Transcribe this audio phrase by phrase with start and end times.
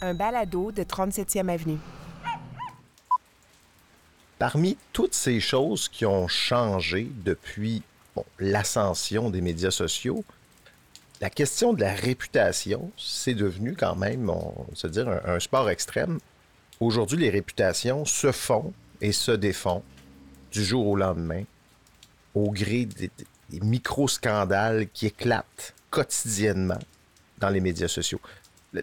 [0.00, 1.78] un balado de 37e Avenue.
[4.38, 7.82] Parmi toutes ces choses qui ont changé depuis
[8.38, 10.24] l'ascension des médias sociaux,
[11.20, 14.86] la question de la réputation, c'est devenu quand même, on se
[15.28, 16.18] un, sport extrême.
[16.80, 18.72] Aujourd'hui, les réputations se font
[19.02, 19.82] et se défont
[20.50, 21.44] du jour au lendemain
[22.34, 23.10] au gré des,
[23.60, 26.78] micro-scandales qui éclatent quotidiennement
[27.38, 28.20] dans les médias sociaux.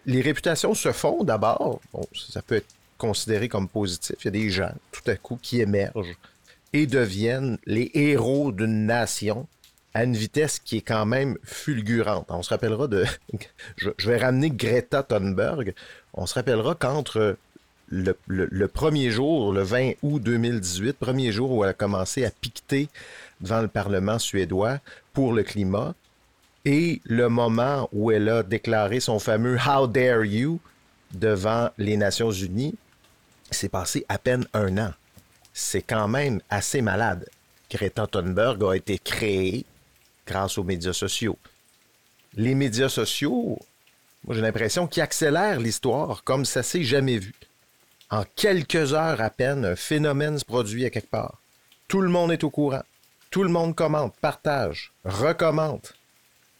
[0.05, 1.79] Les réputations se font d'abord,
[2.13, 4.15] ça peut être considéré comme positif.
[4.21, 6.17] Il y a des gens, tout à coup, qui émergent
[6.73, 9.47] et deviennent les héros d'une nation
[9.93, 12.27] à une vitesse qui est quand même fulgurante.
[12.29, 13.05] On se rappellera de...
[13.77, 15.73] je, vais ramener Greta Thunberg.
[16.13, 17.37] On se rappellera qu'entre
[17.89, 22.89] le, premier jour, le 20 août 2018, premier jour où elle a commencé à piqueter
[23.41, 24.79] devant le Parlement suédois
[25.13, 25.95] pour le climat,
[26.67, 30.59] et le moment où elle a déclaré son fameux How dare you
[31.13, 32.75] devant les Nations Unies,
[33.49, 34.91] c'est passé à peine un an.
[35.53, 37.25] C'est quand même assez malade.
[37.71, 39.65] Greta Thunberg a été créée
[40.25, 41.37] grâce aux médias sociaux.
[42.33, 43.57] Les médias sociaux,
[44.25, 47.33] moi j'ai l'impression qu'ils accélèrent l'histoire comme ça s'est jamais vu.
[48.09, 51.41] En quelques heures à peine, un phénomène se produit à quelque part.
[51.87, 52.83] Tout le monde est au courant.
[53.31, 55.87] Tout le monde commente, partage, recommande.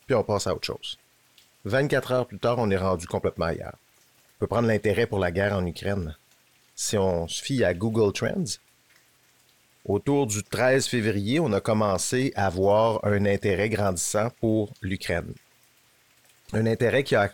[0.07, 0.97] Puis on passe à autre chose.
[1.65, 3.75] 24 heures plus tard, on est rendu complètement ailleurs.
[3.75, 6.15] On peut prendre l'intérêt pour la guerre en Ukraine.
[6.75, 8.57] Si on se fie à Google Trends,
[9.83, 15.33] autour du 13 février, on a commencé à voir un intérêt grandissant pour l'Ukraine.
[16.53, 17.29] Un intérêt qui a,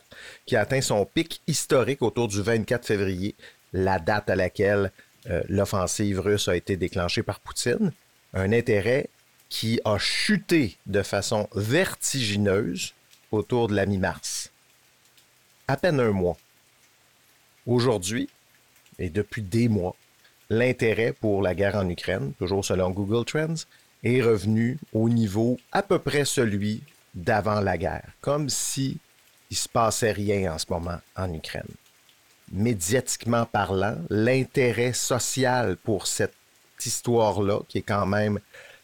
[0.53, 3.35] atteint son pic historique autour du 24 février,
[3.71, 4.91] la date à laquelle
[5.29, 7.91] euh, l'offensive russe a été déclenchée par Poutine.
[8.33, 9.09] Un intérêt
[9.53, 12.95] qui a chuté de façon vertigineuse
[13.31, 14.51] autour de la mi-mars.
[15.67, 16.37] À peine un mois.
[17.67, 18.27] Aujourd'hui,
[18.97, 19.95] et depuis des mois,
[20.49, 23.67] l'intérêt pour la guerre en Ukraine, toujours selon Google Trends,
[24.03, 26.81] est revenu au niveau à peu près celui
[27.13, 28.97] d'avant la guerre, comme si
[29.51, 31.69] il se passait rien en ce moment en Ukraine
[32.51, 36.35] médiatiquement parlant, l'intérêt social pour cette
[36.85, 38.39] histoire-là, qui est quand même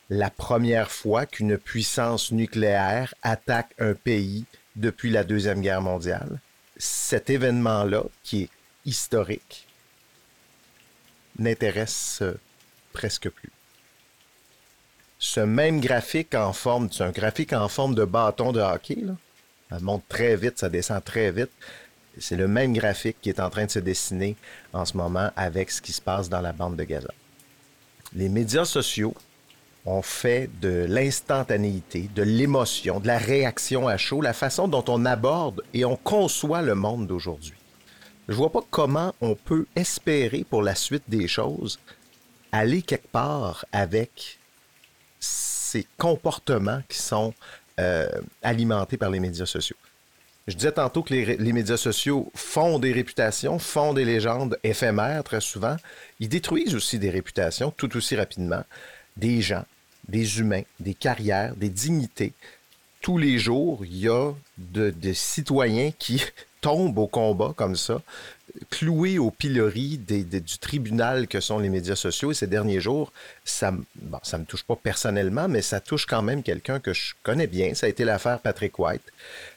[0.10, 6.40] la première fois qu'une puissance nucléaire attaque un pays depuis la Deuxième Guerre mondiale.
[6.78, 8.50] Cet événement-là, qui est
[8.86, 9.68] historique,
[11.38, 12.40] n'intéresse euh,
[12.94, 13.52] presque plus.
[15.20, 19.04] Ce même graphique en forme, c'est un graphique en forme de bâton de hockey,
[19.70, 21.52] ça monte très vite, ça descend très vite.
[22.18, 24.36] C'est le même graphique qui est en train de se dessiner
[24.74, 27.14] en ce moment avec ce qui se passe dans la bande de Gaza.
[28.14, 29.14] Les médias sociaux
[29.90, 35.06] ont fait de l'instantanéité, de l'émotion, de la réaction à chaud, la façon dont on
[35.06, 37.54] aborde et on conçoit le monde d'aujourd'hui.
[38.28, 41.80] Je vois pas comment on peut espérer pour la suite des choses
[42.52, 44.40] aller quelque part avec
[45.20, 47.34] ces comportements qui sont
[47.80, 48.08] euh,
[48.42, 49.78] alimentés par les médias sociaux.
[50.48, 55.42] Je disais tantôt que les, médias sociaux font des réputations, font des légendes éphémères très
[55.42, 55.78] souvent.
[56.20, 58.64] Ils détruisent aussi des réputations tout aussi rapidement.
[59.16, 59.64] Des gens,
[60.10, 62.34] des humains, des carrières, des dignités.
[63.02, 66.22] Tous les jours, il y a des citoyens qui
[66.62, 68.02] tombent au combat comme ça,
[68.70, 72.32] cloué au pilori du tribunal que sont les médias sociaux.
[72.32, 73.12] Et ces derniers jours,
[73.46, 73.78] ça ne
[74.24, 77.74] ça me touche pas personnellement, mais ça touche quand même quelqu'un que je connais bien.
[77.76, 79.04] Ça a été l'affaire Patrick White.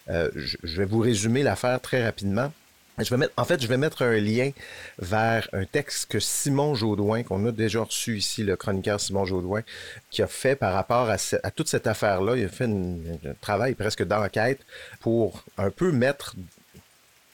[0.08, 2.52] Euh, je, vais vous résumer l'affaire très rapidement.
[2.98, 4.50] Je vais mettre, en fait, je vais mettre un lien
[4.98, 9.62] vers un texte que Simon Jaudoin, qu'on a déjà reçu ici, le chroniqueur Simon Jaudoin,
[10.10, 12.36] qui a fait par rapport à, toute cette affaire-là.
[12.36, 14.60] Il a fait un travail presque d'enquête
[15.00, 16.36] pour un peu mettre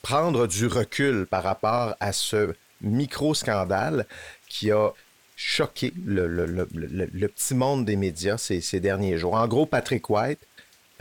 [0.02, 4.06] prendre du recul par rapport à ce micro-scandale
[4.48, 4.90] qui a
[5.36, 6.64] choqué le,
[7.28, 9.34] petit monde des médias ces, derniers jours.
[9.34, 10.40] En gros, Patrick White,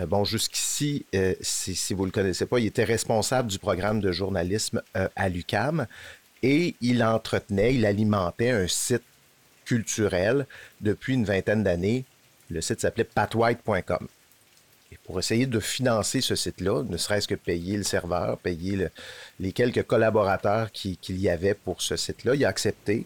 [0.06, 4.12] bon, jusqu'ici, euh, si, vous ne le connaissez pas, il était responsable du programme de
[4.12, 5.88] journalisme euh, à l'UCAM
[6.44, 9.04] et il entretenait, il alimentait un site
[9.66, 10.46] culturel
[10.82, 12.06] depuis une vingtaine d'années.
[12.50, 14.08] Le site s'appelait patwhite.com.
[14.92, 18.88] Et pour essayer de financer ce site-là, ne serait-ce que payer le serveur, payer
[19.40, 23.06] les quelques collaborateurs qu'il y avait pour ce site-là, il a accepté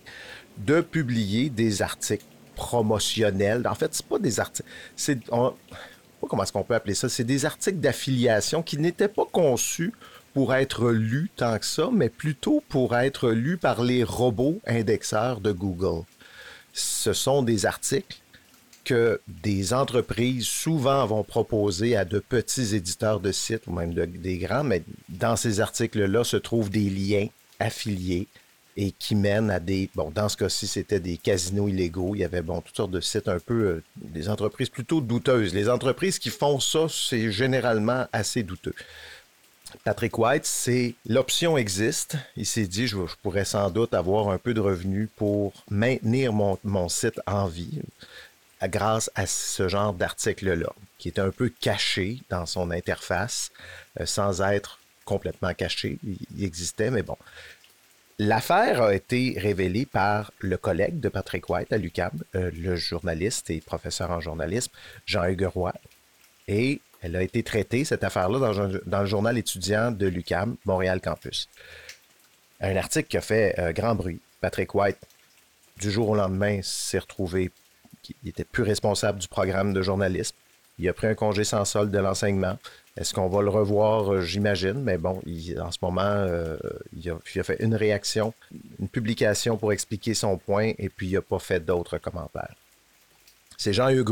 [0.58, 2.26] de publier des articles
[2.56, 3.66] promotionnels.
[3.68, 5.20] En fait, c'est pas des articles, c'est
[6.28, 9.94] comment est-ce qu'on peut appeler ça, c'est des articles d'affiliation qui n'étaient pas conçus
[10.34, 15.42] pour être lus tant que ça, mais plutôt pour être lus par les robots indexeurs
[15.42, 16.04] de Google.
[16.74, 18.22] Ce sont des articles
[18.84, 24.38] que des entreprises souvent vont proposer à de petits éditeurs de sites ou même des
[24.38, 27.28] grands, mais dans ces articles-là se trouvent des liens
[27.60, 28.28] affiliés
[28.78, 32.16] et qui mènent à des, bon, dans ce cas-ci, c'était des casinos illégaux.
[32.16, 35.54] Il y avait, bon, toutes sortes de sites un peu, euh, des entreprises plutôt douteuses.
[35.54, 38.76] Les entreprises qui font ça, c'est généralement assez douteux.
[39.84, 42.18] Patrick White, c'est l'option existe.
[42.36, 46.58] Il s'est dit, je, pourrais sans doute avoir un peu de revenus pour maintenir mon,
[46.64, 47.82] mon site en vie
[48.64, 53.52] grâce à ce genre d'article-là, qui est un peu caché dans son interface,
[54.00, 55.98] euh, sans être complètement caché.
[56.04, 57.18] Il existait, mais bon.
[58.20, 63.50] L'affaire a été révélée par le collègue de Patrick White à l'UCAM, euh, le journaliste
[63.50, 64.72] et professeur en journalisme,
[65.06, 65.74] Jean-Hugues Roy.
[66.48, 68.54] Et elle a été traitée, cette affaire-là,
[68.86, 71.50] dans, le journal étudiant de l'UCAM, Montréal Campus.
[72.60, 74.20] Un article qui a fait euh, grand bruit.
[74.40, 75.00] Patrick White,
[75.80, 77.52] du jour au lendemain, s'est retrouvé,
[78.24, 80.36] il était plus responsable du programme de journalisme.
[80.78, 82.58] Il a pris un congé sans solde de l'enseignement.
[82.98, 85.22] Est-ce qu'on va le revoir, euh, j'imagine, mais bon,
[85.60, 86.58] en ce moment, euh,
[86.94, 88.34] il, a, fait une réaction,
[88.80, 92.54] une publication pour expliquer son point, et puis il n'a pas fait d'autres commentaires.
[93.58, 94.12] C'est Jean-Hugues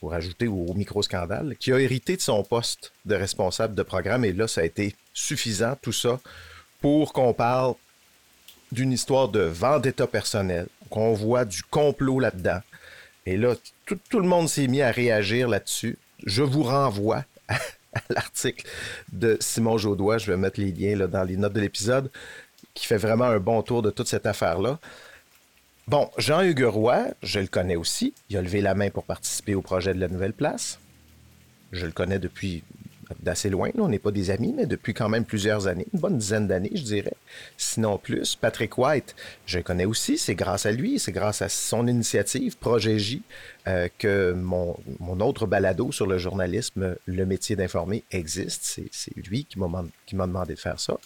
[0.00, 4.32] pour ajouter au, micro-scandale, qui a hérité de son poste de responsable de programme, et
[4.32, 6.18] là, ça a été suffisant, tout ça,
[6.80, 7.74] pour qu'on parle
[8.72, 12.60] d'une histoire de vendetta personnel, qu'on voit du complot là-dedans.
[13.24, 13.54] Et là,
[13.86, 15.96] tout, tout le monde s'est mis à réagir là-dessus.
[16.26, 17.24] Je vous renvoie
[18.10, 18.66] l'article
[19.12, 20.18] de Simon Jaudois.
[20.18, 22.10] Je vais mettre les liens dans les notes de l'épisode,
[22.74, 24.78] qui fait vraiment un bon tour de toute cette affaire-là.
[25.86, 26.66] Bon, Jean-Hugues
[27.22, 28.14] je le connais aussi.
[28.30, 30.78] Il a levé la main pour participer au projet de la nouvelle place.
[31.72, 32.62] Je le connais depuis
[33.20, 33.70] d'assez loin.
[33.78, 36.70] On n'est pas des amis, mais depuis quand même plusieurs années, une bonne dizaine d'années,
[36.74, 37.14] je dirais,
[37.56, 38.36] sinon plus.
[38.36, 39.14] Patrick White,
[39.46, 40.18] je le connais aussi.
[40.18, 43.22] C'est grâce à lui, c'est grâce à son initiative, Projet J,
[43.66, 44.76] euh, que mon,
[45.20, 48.80] autre balado sur le journalisme, le métier d'informer, existe.
[48.90, 49.68] C'est lui qui m'a
[50.12, 50.96] demandé de faire ça.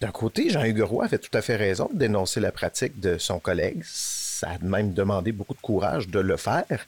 [0.00, 3.38] D'un côté, Jean-Hugues Roy fait tout à fait raison de dénoncer la pratique de son
[3.38, 3.82] collègue.
[3.84, 6.86] Ça a même demandé beaucoup de courage de le faire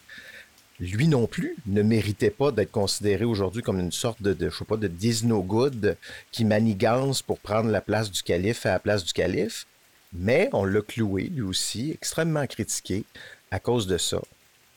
[0.80, 4.64] lui non plus ne méritait pas d'être considéré aujourd'hui comme une sorte de, je sais
[4.64, 5.96] pas, de Disno Good
[6.30, 9.66] qui manigance pour prendre la place du calife à la place du calife.
[10.12, 13.04] Mais on l'a cloué, lui aussi, extrêmement critiqué
[13.50, 14.20] à cause de ça.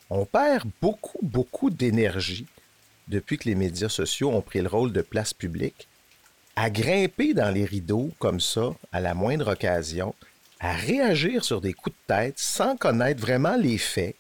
[0.09, 2.47] On perd beaucoup, beaucoup d'énergie
[3.07, 5.87] depuis que les médias sociaux ont pris le rôle de place publique
[6.55, 10.13] à grimper dans les rideaux comme ça à la moindre occasion,
[10.59, 14.15] à réagir sur des coups de tête sans connaître vraiment les faits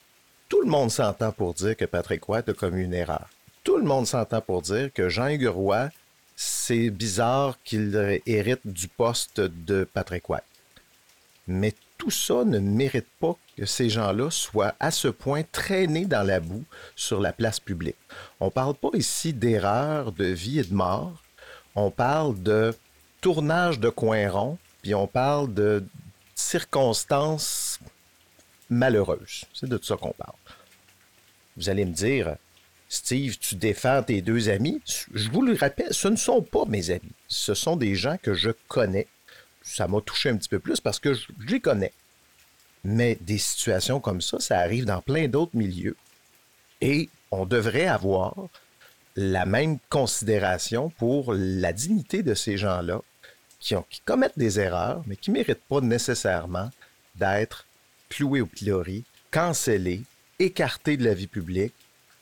[0.51, 3.29] tout le monde s'entend pour dire que Patrick White a commis une erreur.
[3.63, 5.89] Tout le monde s'entend pour dire que Jean-Hugues Roy,
[6.35, 10.43] c'est bizarre qu'il hérite du poste de Patrick White.
[11.47, 16.23] Mais tout ça ne mérite pas que ces gens-là soient à ce point traînés dans
[16.23, 16.65] la boue
[16.97, 17.95] sur la place publique.
[18.41, 21.23] On ne parle pas ici d'erreur, de vie et de mort.
[21.75, 22.75] On parle de
[23.21, 25.81] tournage de coin rond, puis on parle de
[26.35, 27.79] circonstances
[28.71, 29.43] malheureuse.
[29.53, 30.33] C'est de ça qu'on parle.
[31.57, 32.35] Vous allez me dire,
[32.89, 34.81] Steve, tu défends tes deux amis?
[35.13, 37.13] Je vous le rappelle, ce ne sont pas mes amis.
[37.27, 39.07] Ce sont des gens que je connais.
[39.61, 41.93] Ça m'a touché un petit peu plus parce que je, les connais.
[42.83, 45.97] Mais des situations comme ça, ça arrive dans plein d'autres milieux.
[46.79, 48.35] Et on devrait avoir
[49.15, 53.01] la même considération pour la dignité de ces gens-là
[53.59, 56.71] qui, qui commettent des erreurs, mais qui ne méritent pas nécessairement
[57.15, 57.67] d'être
[58.11, 60.01] cloué au pilori, cancellé,
[60.37, 61.73] écarté de la vie publique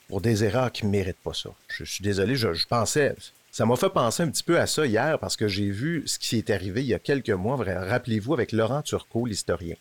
[0.08, 1.50] pour des erreurs qui ne méritent pas ça.
[1.68, 3.16] Je, suis désolé, je, pensais.
[3.52, 6.20] Ça m'a fait penser un petit peu à ça hier parce que j'ai vu ce
[6.20, 7.58] qui est arrivé il y a quelques mois.
[7.58, 9.76] Rappelez-vous, avec Laurent Turcot, l'historien,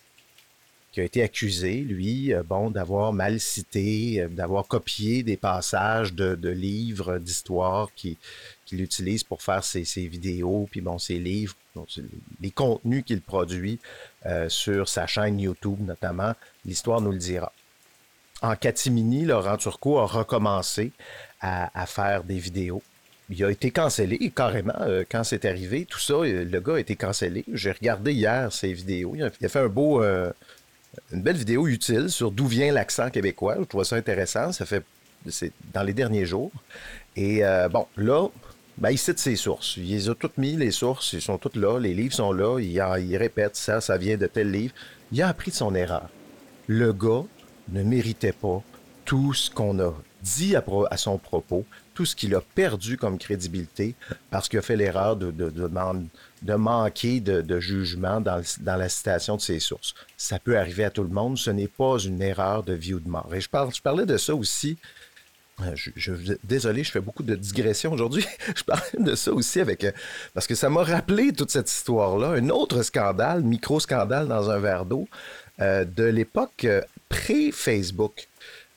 [0.93, 6.15] qui a été accusé, lui, euh, bon, d'avoir mal cité, euh, d'avoir copié des passages
[6.15, 8.17] de, livres d'histoire qu'il
[8.73, 11.55] utilise pour faire ses, vidéos, puis bon, ses livres,
[12.41, 13.79] les contenus qu'il produit
[14.27, 16.33] euh, sur sa chaîne YouTube notamment.
[16.65, 17.53] L'histoire nous le dira.
[18.43, 20.93] En catimini, Laurent Turcot a recommencé
[21.41, 22.83] à, faire des vidéos.
[23.31, 25.85] Il a été cancellé carrément euh, quand c'est arrivé.
[25.85, 27.45] Tout ça, euh, le gars a été cancellé.
[27.53, 29.15] J'ai regardé hier ses vidéos.
[29.15, 33.57] Il a, fait un beau, une belle vidéo utile sur d'où vient l'accent québécois.
[33.61, 34.53] Je trouve ça intéressant.
[34.53, 34.83] Ça fait
[35.29, 36.51] c'est dans les derniers jours.
[37.15, 38.29] Et bon, là,
[38.79, 39.77] ben, il cite ses sources.
[39.77, 42.59] Il les a toutes mis, les sources, ils sont toutes là, les livres sont là,
[42.61, 44.75] il, il répète ça, ça vient de tel livre.
[45.13, 46.09] Il a appris de son erreur.
[46.69, 47.25] Le gars
[47.71, 48.63] ne méritait pas
[49.05, 53.95] tout ce qu'on a dit à, son propos tout ce qu'il a perdu comme crédibilité
[54.31, 59.59] parce qu'il a fait l'erreur de, de, manquer de, jugement dans, la citation de ses
[59.59, 59.95] sources.
[60.17, 63.01] Ça peut arriver à tout le monde, ce n'est pas une erreur de vie ou
[63.01, 63.35] de mort.
[63.35, 64.77] Et je, je parlais de ça aussi
[65.63, 68.25] euh, désolé, je fais beaucoup de digressions aujourd'hui.
[68.57, 69.85] je parlais de ça aussi avec.
[69.85, 69.93] Euh,
[70.35, 72.31] parce que ça m'a rappelé toute cette histoire-là.
[72.33, 75.09] Un autre scandale, micro-scandale dans un verre d'eau,
[75.61, 76.67] euh, de l'époque
[77.09, 78.29] pré-Facebook.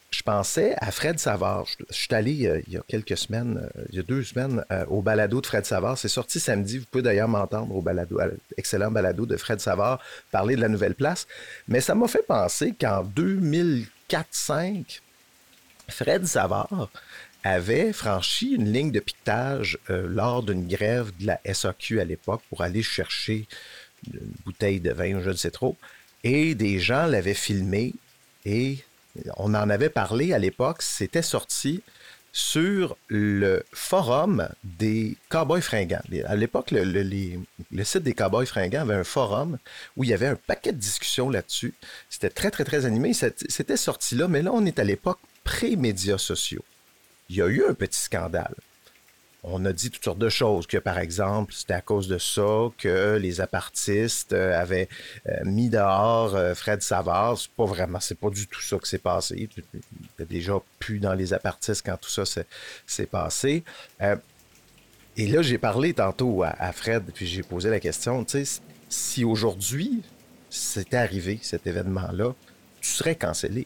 [0.09, 1.65] Je pensais à Fred Savard.
[1.67, 5.39] Je, suis allé il y a quelques semaines, il y a deux semaines, au balado
[5.39, 5.97] de Fred Savard.
[5.97, 6.79] C'est sorti samedi.
[6.79, 8.19] Vous pouvez d'ailleurs m'entendre au balado,
[8.57, 11.27] excellent balado de Fred Savard, parler de la nouvelle place.
[11.69, 14.99] Mais ça m'a fait penser qu'en 2004-2005,
[15.91, 16.89] Fred Savard
[17.43, 22.41] avait franchi une ligne de piquetage euh, lors d'une grève de la SAQ à l'époque
[22.49, 23.47] pour aller chercher
[24.07, 25.77] une bouteille de vin, je ne sais trop.
[26.23, 27.93] Et des gens l'avaient filmé
[28.45, 28.77] et
[29.37, 30.81] on en avait parlé à l'époque.
[30.81, 31.81] C'était sorti
[32.33, 36.01] sur le forum des Cowboys fringants.
[36.25, 39.57] À l'époque, le, le, site des Cowboys fringants avait un forum
[39.97, 41.73] où il y avait un paquet de discussions là-dessus.
[42.09, 43.13] C'était très, très, très animé.
[43.13, 46.63] C'était sorti là, mais là, on est à l'époque pré-médias sociaux,
[47.29, 48.55] il y a eu un petit scandale.
[49.43, 52.69] On a dit toutes sortes de choses, que par exemple, c'était à cause de ça
[52.77, 54.87] que les apartistes euh, avaient
[55.27, 57.39] euh, mis dehors euh, Fred Savard.
[57.39, 59.49] C'est pas vraiment, c'est pas du tout ça qui s'est passé.
[60.19, 62.23] Il déjà plus dans les apartistes quand tout ça
[62.85, 63.63] s'est passé.
[65.17, 68.23] et là, j'ai parlé tantôt à, Fred, puis j'ai posé la question,
[68.89, 70.03] si aujourd'hui
[70.51, 72.35] c'était arrivé, cet événement-là,
[72.79, 73.65] tu serais cancellé.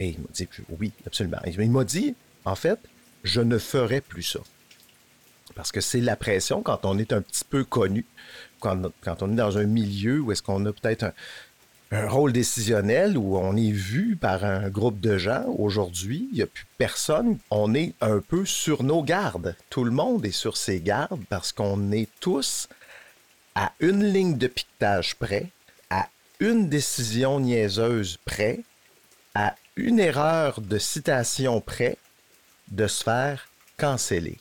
[0.00, 0.48] Et il m'a dit,
[0.80, 1.38] oui, absolument.
[1.46, 2.14] Il m'a dit,
[2.46, 2.78] en fait,
[3.22, 4.40] je ne ferai plus ça.
[5.54, 8.06] Parce que c'est la pression quand on est un petit peu connu,
[8.60, 8.80] quand,
[9.20, 11.12] on est dans un milieu où est-ce qu'on a peut-être un,
[11.90, 15.44] un, rôle décisionnel, où on est vu par un groupe de gens.
[15.58, 17.38] Aujourd'hui, il n'y a plus personne.
[17.50, 19.54] On est un peu sur nos gardes.
[19.68, 22.68] Tout le monde est sur ses gardes parce qu'on est tous
[23.54, 25.50] à une ligne de piquetage près,
[25.90, 28.60] à une décision niaiseuse près,
[29.80, 31.96] une erreur de citation près
[32.70, 34.38] de se faire canceller.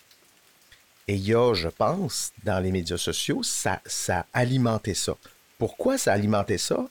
[1.08, 5.16] Et il y a, je pense, dans les médias sociaux, ça, ça a alimenté ça.
[5.58, 6.86] Pourquoi ça a alimenté ça?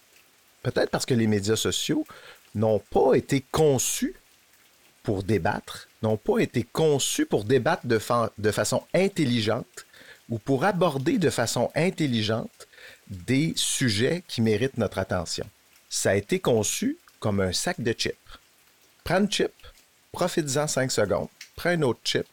[0.62, 2.04] Peut-être parce que les médias sociaux
[2.54, 4.16] n'ont pas été conçus
[5.02, 8.00] pour débattre, n'ont pas été conçus pour débattre de,
[8.38, 9.86] de façon intelligente
[10.28, 12.66] ou pour aborder de façon intelligente
[13.08, 15.46] des sujets qui méritent notre attention.
[15.88, 18.38] Ça a été conçu comme un sac de chips.
[19.08, 19.54] Prends une chip,
[20.12, 22.26] profite-en 5 secondes, prends un autre chip,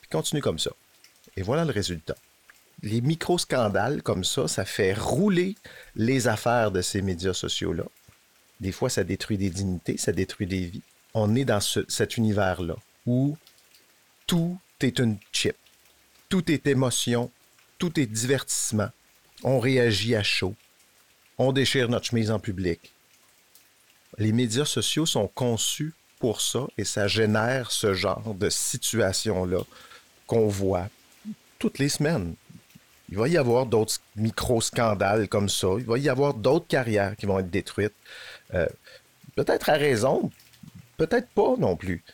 [0.00, 0.72] puis continue comme ça.
[1.36, 2.16] Et voilà le résultat.
[2.82, 5.54] Les micro-scandales comme ça, ça fait rouler
[5.94, 7.84] les affaires de ces médias sociaux-là.
[8.58, 10.82] Des fois, ça détruit des dignités, ça détruit des vies.
[11.14, 12.74] On est dans cet univers-là
[13.06, 13.38] où
[14.26, 15.54] tout est une chip.
[16.28, 17.30] Tout est émotion,
[17.78, 18.90] tout est divertissement.
[19.44, 20.56] On réagit à chaud.
[21.38, 22.92] On déchire notre chemise en public
[24.18, 29.62] les médias sociaux sont conçus pour ça et ça génère ce genre de situation-là
[30.26, 30.88] qu'on voit
[31.58, 32.34] toutes les semaines.
[33.10, 35.68] Il va y avoir d'autres micro-scandales comme ça.
[35.78, 37.94] Il va y avoir d'autres carrières qui vont être détruites.
[38.54, 38.68] Euh,
[39.34, 40.30] peut-être à raison,
[40.96, 42.04] peut-être pas non plus.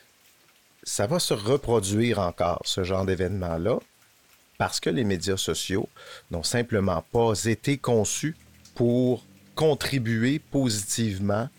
[0.83, 3.77] Ça va se reproduire encore, ce genre d'événement-là,
[4.57, 5.87] parce que les médias sociaux
[6.31, 8.35] n'ont simplement pas été conçus
[8.73, 9.23] pour
[9.53, 11.49] contribuer positivement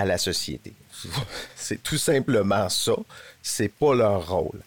[0.00, 0.72] à la société.
[1.56, 2.94] C'est tout simplement ça.
[3.42, 4.60] C'est pas leur rôle.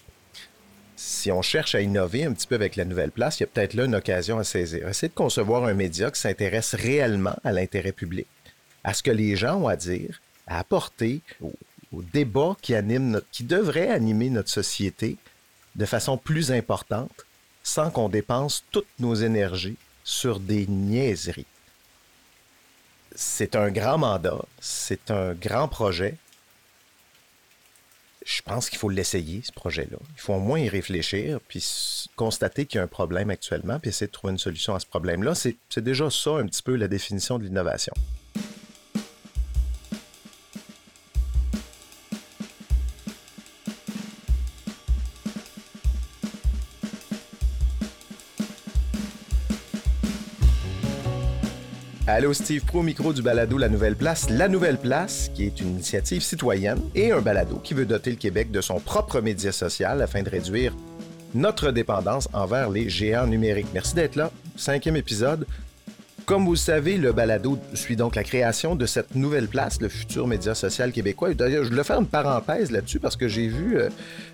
[0.95, 3.47] Si on cherche à innover un petit peu avec la nouvelle place, il y a
[3.47, 4.87] peut-être là une occasion à saisir.
[4.87, 8.27] Essayer de concevoir un média qui s'intéresse réellement à l'intérêt public,
[8.83, 11.51] à ce que les gens ont à dire, à apporter au,
[12.13, 15.17] débat qui, anime qui devrait animer notre société
[15.75, 17.25] de façon plus importante,
[17.63, 21.45] sans qu'on dépense toutes nos énergies sur des niaiseries
[23.15, 26.17] c'est un grand mandat, c'est un grand projet.
[28.25, 29.97] Je pense qu'il faut l'essayer, ce projet-là.
[30.15, 33.89] Il faut au moins y réfléchir, puis constater qu'il y a un problème actuellement, puis
[33.89, 35.35] essayer de trouver une solution à ce problème-là.
[35.35, 37.93] C'est déjà ça un petit peu la définition de l'innovation.
[52.05, 54.29] Allô Steve Pro, micro du balado La Nouvelle Place.
[54.29, 58.17] La Nouvelle Place, qui est une initiative citoyenne et un balado qui veut doter le
[58.17, 60.75] Québec de son propre média social afin de réduire
[61.33, 63.69] notre dépendance envers les géants numériques.
[63.73, 64.31] Merci d'être là.
[64.57, 65.47] Cinquième épisode.
[66.25, 69.89] Comme vous le savez, le balado suit donc la création de cette nouvelle place, le
[69.89, 71.33] futur média social québécois.
[71.33, 73.89] D'ailleurs, je voulais faire une parenthèse là-dessus parce que j'ai vu, euh,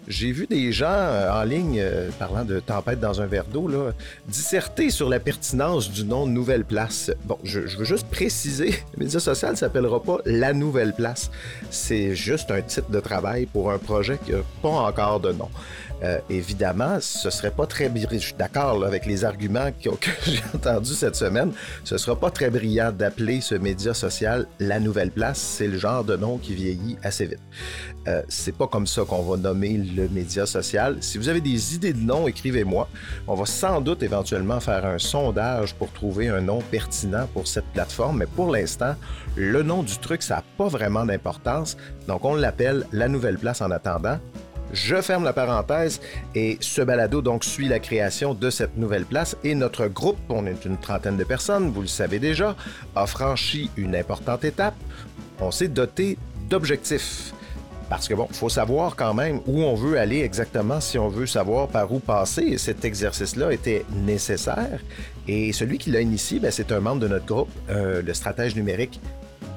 [0.07, 3.67] vu des gens euh, en ligne, euh, parlant de tempête dans un verre d'eau,
[4.27, 7.09] disserter sur la pertinence du nom Nouvelle Place.
[7.25, 11.31] Bon, je, je veux juste préciser, le média social ne s'appellera pas La Nouvelle Place.
[11.71, 15.49] C'est juste un titre de travail pour un projet qui n'a pas encore de nom.
[16.03, 18.09] Euh, évidemment, ce serait pas très brillant.
[18.11, 19.89] Je suis d'accord avec les arguments que,
[20.25, 21.51] j'ai entendus cette semaine.
[21.83, 25.39] Ce sera pas très brillant d'appeler ce média social la nouvelle place.
[25.39, 27.39] C'est le genre de nom qui vieillit assez vite.
[28.07, 30.97] Euh, c'est pas comme ça qu'on va nommer le média social.
[31.01, 32.87] Si vous avez des idées de nom, écrivez-moi.
[33.27, 37.65] On va sans doute éventuellement faire un sondage pour trouver un nom pertinent pour cette
[37.65, 38.19] plateforme.
[38.19, 38.95] Mais pour l'instant,
[39.35, 41.77] le nom du truc, ça n'a pas vraiment d'importance.
[42.07, 44.17] Donc on l'appelle la nouvelle place en attendant.
[44.71, 45.99] Je ferme la parenthèse
[46.35, 50.45] et ce balado donc suit la création de cette nouvelle place et notre groupe, on
[50.45, 52.55] est une trentaine de personnes, vous le savez déjà,
[52.95, 54.75] a franchi une importante étape.
[55.39, 56.17] On s'est doté
[56.49, 57.33] d'objectifs.
[57.89, 61.25] Parce que bon, faut savoir quand même où on veut aller exactement si on veut
[61.25, 62.43] savoir par où passer.
[62.43, 64.79] Et cet exercice-là était nécessaire.
[65.27, 68.55] Et celui qui l'a initié, ben, c'est un membre de notre groupe, euh, le stratège
[68.55, 69.01] numérique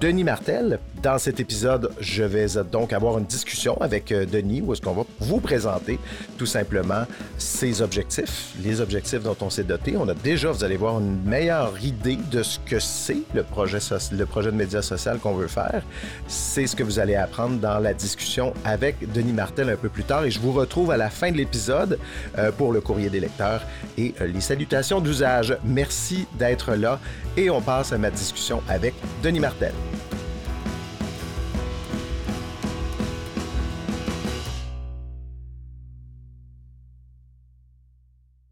[0.03, 0.81] Denis Martel.
[1.01, 4.95] Dans cet épisode, je vais donc avoir une discussion avec euh, Denis où est-ce qu'on
[4.95, 6.01] va vous présenter
[6.39, 7.07] tout simplement
[7.39, 9.97] ses objectifs, les objectifs dont on s'est doté.
[9.97, 13.79] On a déjà, vous allez voir, une meilleure idée de ce que c'est le projet,
[13.79, 15.83] de média social qu'on veut faire.
[16.27, 20.03] C'est ce que vous allez apprendre dans la discussion avec Denis Martel un peu plus
[20.05, 22.01] tard et je vous retrouve à la fin de l'épisode
[22.39, 23.63] euh, pour le courrier des lecteurs
[23.97, 25.57] et euh, les salutations d'usage.
[25.65, 26.99] Merci d'être là
[27.37, 29.73] et on passe à ma discussion avec Denis Martel.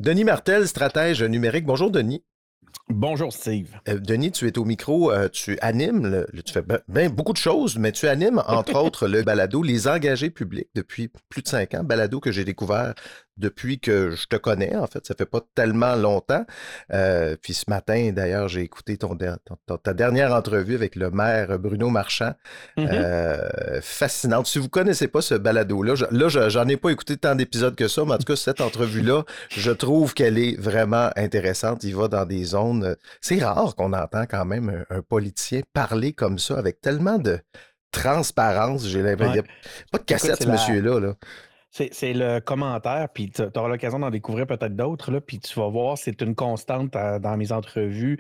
[0.01, 1.67] Denis Martel, stratège numérique.
[1.67, 2.25] Bonjour, Denis.
[2.89, 3.69] Bonjour Steve.
[3.89, 7.39] Euh, Denis, tu es au micro, euh, tu animes, le, tu fais ben, beaucoup de
[7.39, 11.75] choses, mais tu animes entre autres le balado Les engagés publics depuis plus de cinq
[11.75, 12.95] ans, balado que j'ai découvert
[13.41, 16.45] depuis que je te connais, en fait, ça fait pas tellement longtemps.
[16.93, 19.17] Euh, puis ce matin, d'ailleurs, j'ai écouté ton,
[19.83, 22.35] ta dernière entrevue avec le maire Bruno Marchand.
[22.77, 23.81] Mm-hmm.
[23.83, 24.47] fascinante.
[24.47, 28.05] Si vous connaissez pas ce balado-là, là, j'en ai pas écouté tant d'épisodes que ça,
[28.05, 31.83] mais en tout cas, cette entrevue-là, je trouve qu'elle est vraiment intéressante.
[31.85, 36.13] Il va dans des zones euh, c'est rare qu'on entend quand même un, politicien parler
[36.13, 37.41] comme ça avec tellement de
[37.91, 38.87] transparence.
[38.87, 39.43] J'ai l'impression.
[39.91, 41.15] Pas de cassette, ce monsieur-là.
[41.71, 45.97] C'est le commentaire, puis tu auras l'occasion d'en découvrir peut-être d'autres, puis tu vas voir,
[45.97, 48.19] c'est une constante euh, dans mes entrevues.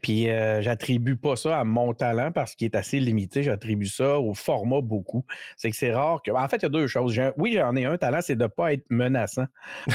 [0.00, 3.42] Puis euh, j'attribue pas ça à mon talent parce qu'il est assez limité.
[3.42, 5.24] J'attribue ça au format beaucoup.
[5.56, 6.30] C'est que c'est rare que.
[6.30, 7.18] En fait, il y a deux choses.
[7.38, 9.46] Oui, j'en ai un talent, c'est de ne pas être menaçant.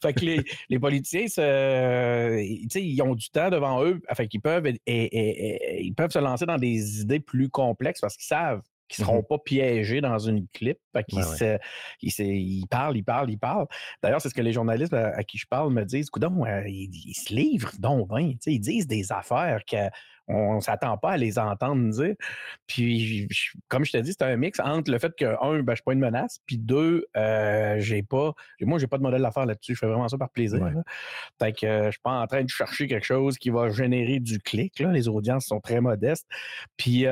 [0.00, 0.24] fait que
[0.68, 1.26] les, politiciens,
[2.76, 4.00] ils ont du temps devant eux.
[4.14, 8.62] Fait qu'ils peuvent, ils peuvent se lancer dans des idées plus complexes parce qu'ils savent
[8.88, 10.78] qui ne seront mmh pas piégés dans une clip.
[11.08, 11.58] Ils,
[12.18, 13.66] ils, parlent, ils parlent, ils parlent.
[14.02, 16.10] D'ailleurs, c'est ce que les journalistes à, qui je parle me disent.
[16.10, 18.32] Coudon, euh, ils, se livrent donc bien.
[18.46, 22.14] Ils disent des affaires qu'on ne s'attend pas à les entendre dire.
[22.66, 23.28] Puis,
[23.68, 25.74] comme je te dis, c'est un mix entre le fait que, un, ben, je ne
[25.74, 29.46] suis pas une menace, puis deux, euh, j'ai pas, moi, j'ai pas de modèle d'affaires
[29.46, 29.74] là-dessus.
[29.74, 30.60] Je fais vraiment ça par plaisir.
[31.40, 34.20] Fait que euh, je suis pas en train de chercher quelque chose qui va générer
[34.20, 34.78] du clic.
[34.78, 34.92] Là.
[34.92, 36.26] Les audiences sont très modestes.
[36.76, 37.06] Puis,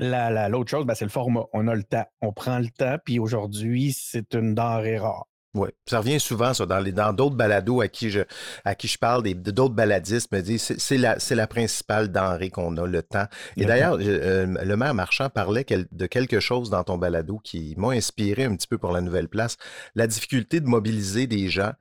[0.00, 1.44] L'autre chose, ben, c'est le format.
[1.52, 2.06] On a le temps.
[2.20, 5.26] On prend le temps, puis aujourd'hui, c'est une denrée rare.
[5.54, 8.20] Oui, ça revient souvent, ça, dans, dans d'autres balados à qui je,
[8.64, 12.86] à qui je parle, d'autres baladistes me disent c'est la, la principale denrée qu'on a,
[12.86, 13.26] le temps.
[13.56, 17.90] Et d'ailleurs, euh, le maire Marchand parlait de quelque chose dans ton balado qui m'a
[17.90, 19.56] inspiré un petit peu pour la nouvelle place,
[19.96, 21.72] la difficulté de mobiliser des gens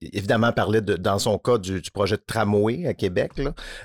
[0.00, 3.32] évidemment parlait de, dans son cas du, projet de tramway à Québec,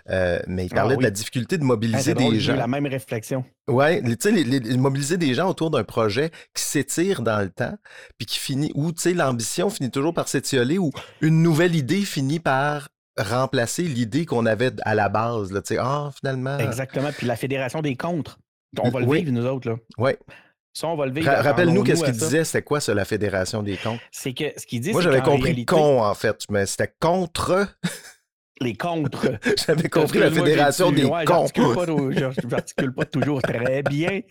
[0.10, 2.56] euh, mais il ah parlait de la difficulté de mobiliser des gens.
[2.56, 3.43] la même réflexion.
[3.67, 7.76] Oui, tu sais, mobiliser des gens autour d'un projet qui s'étire dans le temps,
[8.17, 12.02] puis qui finit, où tu sais, l'ambition finit toujours par s'étioler, où une nouvelle idée
[12.02, 15.49] finit par remplacer l'idée qu'on avait à la base.
[15.49, 16.58] Tu sais, ah, finalement.
[16.58, 17.10] Exactement.
[17.15, 18.39] Puis la fédération des contres.
[18.80, 19.69] On va le vivre, nous autres.
[19.69, 19.76] Là.
[19.97, 20.12] Oui.
[20.73, 23.99] Ça, on va le Rappelle-nous qu'est-ce qu'il disait, c'est quoi ça, la Fédération des cons?
[24.12, 27.67] C'est que ce qu'il dit, Moi, j'avais compris con, en fait, mais c'était contre
[28.63, 29.28] les contres.
[29.67, 34.21] J'avais compris la fédération des ouais, Je n'articule pas toujours très bien.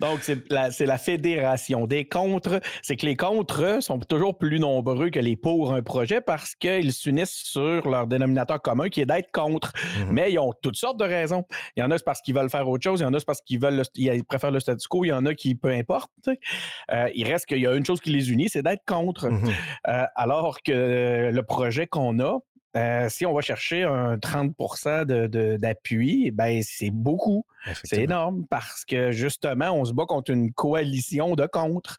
[0.00, 2.60] Donc, c'est la, la, fédération des contres.
[2.82, 6.92] C'est que les contres sont toujours plus nombreux que les pour un projet parce qu'ils
[6.92, 9.72] s'unissent sur leur dénominateur commun qui est d'être contre.
[9.98, 10.12] Mhm.
[10.12, 11.44] Mais ils ont toutes sortes de raisons.
[11.76, 13.18] Il y en a c'est parce qu'ils veulent faire autre chose, il y en a
[13.18, 15.68] c'est parce qu'ils veulent ils préfèrent le statu quo, il y en a qui peu
[15.68, 16.10] importe.
[16.28, 19.28] Euh, il reste qu'il y a une chose qui les unit, c'est d'être contre.
[19.28, 19.50] Mhm.
[19.88, 22.38] Euh, alors que le projet qu'on a,
[22.76, 27.44] euh, si on va chercher un 30% d'appui, ben c'est beaucoup.
[27.84, 31.96] C'est énorme parce que justement, on se bat contre une coalition de contre.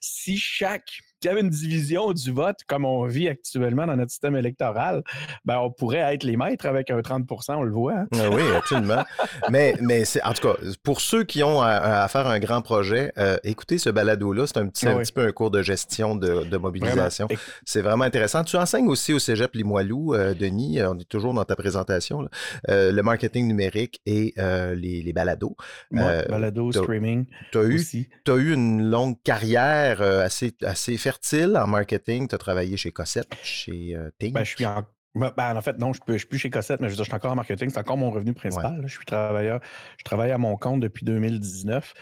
[0.00, 4.10] si chaque il y avait une division du vote, comme on vit actuellement dans notre
[4.10, 5.02] système électoral,
[5.44, 7.92] ben, on pourrait être les maîtres avec un 30 on le voit.
[7.92, 8.08] Hein.
[8.14, 9.04] Ah oui, absolument.
[9.50, 13.12] mais mais c'est, en tout cas, pour ceux qui ont à, faire un grand projet,
[13.18, 14.46] euh, écoutez ce balado-là.
[14.46, 17.28] C'est un petit, un petit peu un cours de gestion de, mobilisation.
[17.64, 18.44] C'est vraiment intéressant.
[18.44, 20.80] Tu enseignes aussi au cégep Limoilou, euh, Denis.
[20.80, 22.28] Euh, on est toujours dans ta présentation.
[22.68, 25.56] le marketing numérique et les, les, balados.
[25.90, 27.26] balado, streaming.
[27.52, 27.80] Tu as, eu,
[28.28, 31.11] as eu une longue carrière assez, assez fertile
[31.56, 32.28] en marketing.
[32.28, 34.32] Tu as travaillé chez Cossette, chez euh, Ting.
[34.32, 36.80] Ben, je suis en ben, ben, en fait, non, je ne suis plus chez Cossette,
[36.80, 37.68] mais je, je suis encore en marketing.
[37.68, 38.82] C'est encore mon revenu principal.
[38.86, 39.60] Je suis travailleur.
[39.98, 41.92] Je travaille à mon compte depuis 2019.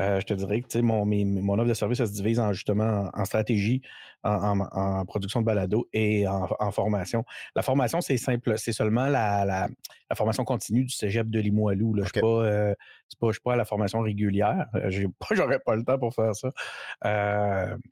[0.00, 3.24] Euh, je te dirais que mon, mon offre de service se divise en, justement en
[3.24, 3.82] stratégie,
[4.22, 7.24] en, production de balado et en, formation.
[7.54, 8.54] La formation, c'est simple.
[8.56, 9.68] C'est seulement la, la,
[10.14, 11.96] formation continue du cégep de Limoilou.
[11.96, 12.74] Je ne euh,
[13.08, 14.66] suis, pas à la formation régulière.
[14.74, 16.50] Euh, je n'aurais pas le temps pour faire ça.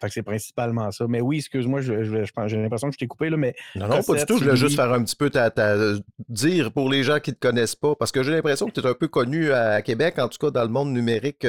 [0.09, 1.07] c'est principalement ça.
[1.09, 3.31] Mais oui, excuse-moi, j'ai l'impression que je t'ai coupé.
[3.31, 4.39] Là, mais non, non, pas du tout.
[4.39, 5.51] Je voulais juste faire un petit peu ta,
[6.29, 8.81] dire pour les gens qui ne te connaissent pas, parce que j'ai l'impression que tu
[8.81, 11.47] es un peu connu à Québec, en tout cas dans le monde numérique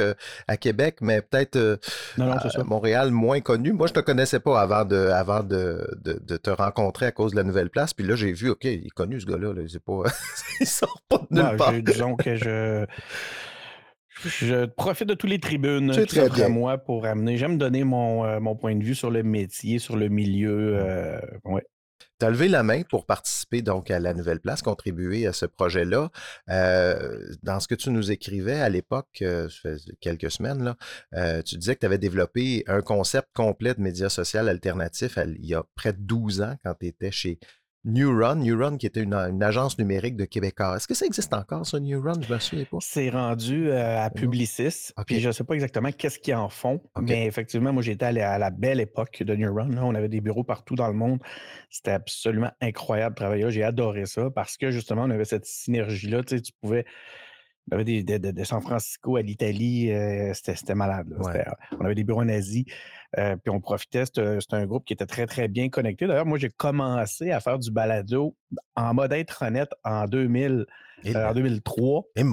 [0.50, 1.76] à Québec, mais peut-être euh,
[2.18, 3.72] à Montréal moins connu.
[3.72, 7.36] Moi, je te connaissais pas avant de, avant de, de, te rencontrer à cause de
[7.36, 7.94] la nouvelle place.
[7.94, 9.52] Puis là, j'ai vu, OK, il est connu ce gars-là.
[9.52, 9.62] Là.
[9.86, 10.02] Pas...
[10.60, 11.72] il sort pas de nulle part.
[11.72, 12.84] Disons que je.
[14.22, 17.38] Je profite de toutes les tribunes qui s'offrent à moi pour amener.
[17.38, 20.76] J'aime donner mon, euh, mon, point de vue sur le métier, sur le milieu.
[20.78, 21.64] Euh, ouais.
[22.18, 25.46] Tu as levé la main pour participer donc à la Nouvelle Place, contribuer à ce
[25.46, 26.10] projet-là.
[26.50, 29.48] Euh, dans ce que tu nous écrivais à l'époque, euh,
[30.00, 30.74] quelques semaines,
[31.14, 35.46] euh, tu disais que tu avais développé un concept complet de médias sociaux alternatifs il
[35.46, 37.38] y a près de 12 ans quand tu étais chez
[37.84, 40.76] New Run, New Run qui était une, agence numérique de Québécois.
[40.76, 42.20] Est-ce que ça existe encore, ça, New Run?
[42.20, 42.76] Je me souviens pas.
[42.80, 44.92] C'est rendu euh, à Publicis.
[45.06, 46.82] Puis je ne sais pas exactement qu'est-ce qu'ils en font.
[47.00, 49.76] Mais effectivement, moi, j'étais allé à la belle époque de New Run.
[49.78, 51.20] On avait des bureaux partout dans le monde.
[51.70, 53.50] C'était absolument incroyable de travailler là.
[53.50, 56.22] J'ai adoré ça parce que justement, on avait cette synergie-là.
[56.22, 56.84] Tu, sais, tu pouvais
[57.70, 61.06] on avait des, de, San Francisco à l'Italie, euh, c'était malade.
[61.78, 62.66] on avait des bureaux en Asie,
[63.18, 64.04] euh, puis on profitait.
[64.06, 66.06] C'était un groupe qui était très, très bien connecté.
[66.06, 68.36] D'ailleurs, moi, j'ai commencé à faire du balado
[68.74, 70.66] en mode intranet en 2000.
[71.06, 72.24] Euh, en 2003 Et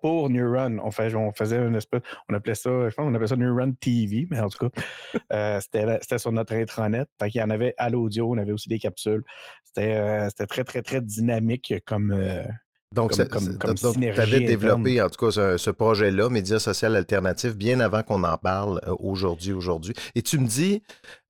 [0.00, 0.78] pour Neuron.
[0.82, 3.72] On, fait, on faisait une espèce, on appelait ça, je pense on appelait ça Neuron
[3.72, 7.06] TV, mais en tout cas, c'était sur notre intranet.
[7.20, 9.22] Fait qu'il y en avait à l'audio, on avait aussi des capsules.
[9.64, 12.14] C'était très, très, très dynamique comme,
[12.92, 18.24] donc, tu avais développé, en tout cas, ce, projet-là, Médias social alternatifs, bien avant qu'on
[18.24, 19.94] en parle euh, aujourd'hui, aujourd'hui.
[20.16, 20.82] Et tu me dis,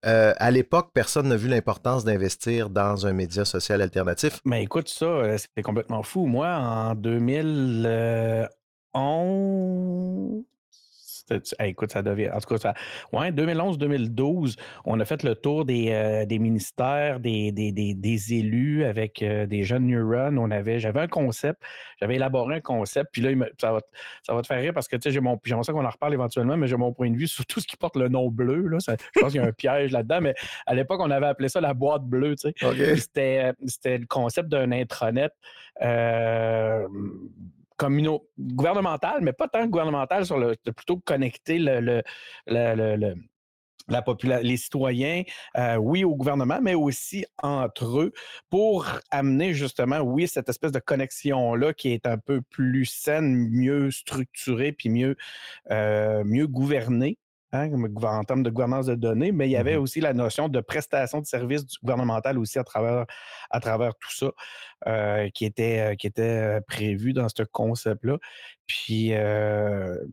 [0.06, 4.40] euh, à l'époque, personne n'a vu l'importance d'investir dans un média social alternatif.
[4.46, 6.24] Mais écoute, ça, euh, c'était complètement fou.
[6.24, 8.48] Moi, en 2011,
[11.60, 12.30] écoute, ça devient.
[12.30, 12.74] En tout cas, ça,
[13.12, 18.84] ouais, 2011-2012, on a fait le tour des, euh, des ministères, des, des, des, élus
[18.84, 20.36] avec euh, des jeunes Neuron.
[20.38, 21.60] On avait, j'avais un concept,
[22.00, 23.80] j'avais élaboré un concept, puis là, ça, va,
[24.22, 25.90] ça va te faire rire parce que tu sais, j'ai mon, j'aimerais ça qu'on en
[25.90, 28.28] reparle éventuellement, mais j'ai mon point de vue sur tout ce qui porte le nom
[28.28, 28.66] bleu.
[28.66, 30.34] Là, je pense qu'il y a un piège là-dedans, mais
[30.66, 32.36] à l'époque, on avait appelé ça la boîte bleue.
[32.36, 32.96] Tu sais.
[32.96, 35.32] C'était, c'était le concept d'un intranet.
[35.82, 36.86] Euh,
[38.38, 42.02] gouvernemental, mais pas tant gouvernemental, sur le, plutôt connecter le,
[42.46, 44.04] la
[44.42, 45.22] les citoyens,
[45.56, 48.12] euh, oui, au gouvernement, mais aussi entre eux,
[48.48, 53.90] pour amener justement, oui, cette espèce de connexion-là qui est un peu plus saine, mieux
[53.90, 55.16] structurée, puis mieux,
[55.70, 57.18] euh, mieux gouvernée.
[57.52, 57.68] Hein,
[58.02, 60.60] en termes de gouvernance de données, mais il y avait mmh aussi la notion de
[60.60, 63.06] prestation de services gouvernemental aussi à travers,
[63.50, 64.30] à travers tout ça
[64.86, 68.18] euh, qui était, euh, qui était euh, prévu dans ce concept-là.
[68.68, 69.12] Puis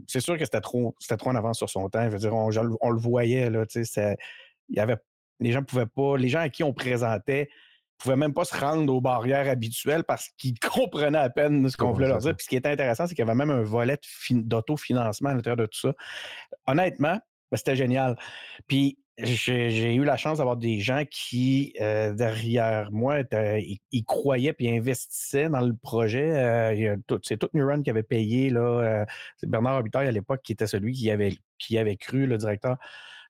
[0.07, 2.05] c'est sûr que c'était trop, c'était trop en avance sur son temps.
[2.05, 4.97] Je veux dire, on, le voyait, là, il y avait,
[5.39, 7.49] les gens pouvaient pas, les gens à qui on présentait
[7.97, 11.91] pouvaient même pas se rendre aux barrières habituelles parce qu'ils comprenaient à peine ce qu'on
[11.91, 12.35] voulait leur dire.
[12.35, 13.97] Puis ce qui était intéressant, c'est qu'il y avait même un volet
[14.31, 15.93] d'autofinancement à l'intérieur de tout ça.
[16.67, 17.19] Honnêtement,
[17.51, 18.17] ben, c'était génial.
[18.67, 23.21] Puis j'ai eu la chance d'avoir des gens qui, euh, derrière moi,
[23.91, 26.31] ils, croyaient puis investissaient dans le projet.
[26.31, 28.51] Euh, c'est tout Neuron qui avait payé.
[28.53, 29.05] Euh,
[29.37, 32.77] c'est Bernard Robitaille à l'époque qui était celui qui avait, qui avait cru, le directeur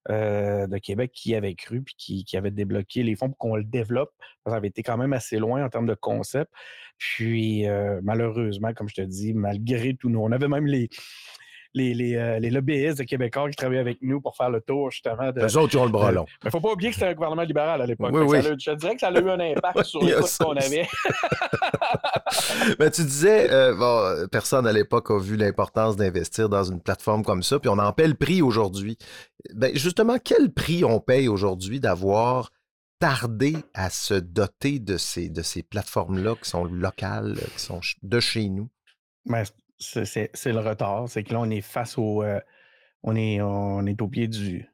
[0.09, 4.11] de Québec, qui avait cru puis qui, avait débloqué les fonds pour qu'on le développe.
[4.45, 6.51] Ça avait été quand même assez loin en termes de concept.
[6.97, 7.65] Puis
[8.03, 10.89] malheureusement, comme je te dis, malgré tout, nous, on avait même les
[11.73, 14.91] les, les, euh, les, lobbyistes de Québécois qui travaillaient avec nous pour faire le tour,
[14.91, 15.31] justement.
[15.31, 16.25] De, Les autres, ils ont le bras long.
[16.27, 18.11] Mais il ne faut pas oublier que c'était un gouvernement libéral à l'époque.
[18.13, 18.39] Oui, oui.
[18.41, 20.87] je dirais que ça a eu un impact sur l'écoute qu'on avait.
[22.79, 27.23] Mais tu disais, euh, bon, personne à l'époque a vu l'importance d'investir dans une plateforme
[27.23, 28.97] comme ça, puis on en paie le prix aujourd'hui.
[29.53, 32.51] Ben, justement, quel prix on paye aujourd'hui d'avoir
[32.99, 38.19] tardé à se doter de ces, de ces plateformes-là qui sont locales, qui sont de
[38.19, 38.69] chez nous?
[39.25, 39.43] Ben,
[39.79, 41.09] c'est le retard.
[41.09, 42.23] C'est que là, on est face au.
[42.23, 42.39] Euh,
[43.03, 44.67] on, est, on est au pied du,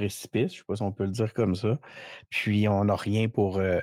[0.00, 1.78] précipice, je ne sais pas si on peut le dire comme ça.
[2.30, 3.80] Puis on n'a rien pour, euh,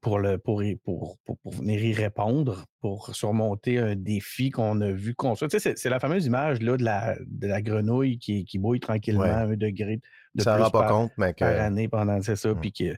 [0.00, 5.14] pour, le, pour, pour, pour, venir y répondre, pour surmonter un défi qu'on a vu
[5.14, 5.50] construire.
[5.50, 8.80] Tu sais, c'est la fameuse image là, de, la, de la grenouille qui, qui bouille
[8.80, 10.00] tranquillement à un degré
[10.34, 11.40] de ça plus rend pas par, compte, mais que...
[11.40, 12.50] par année pendant c'est ça.
[12.50, 12.60] Mmh.
[12.60, 12.96] Puis que,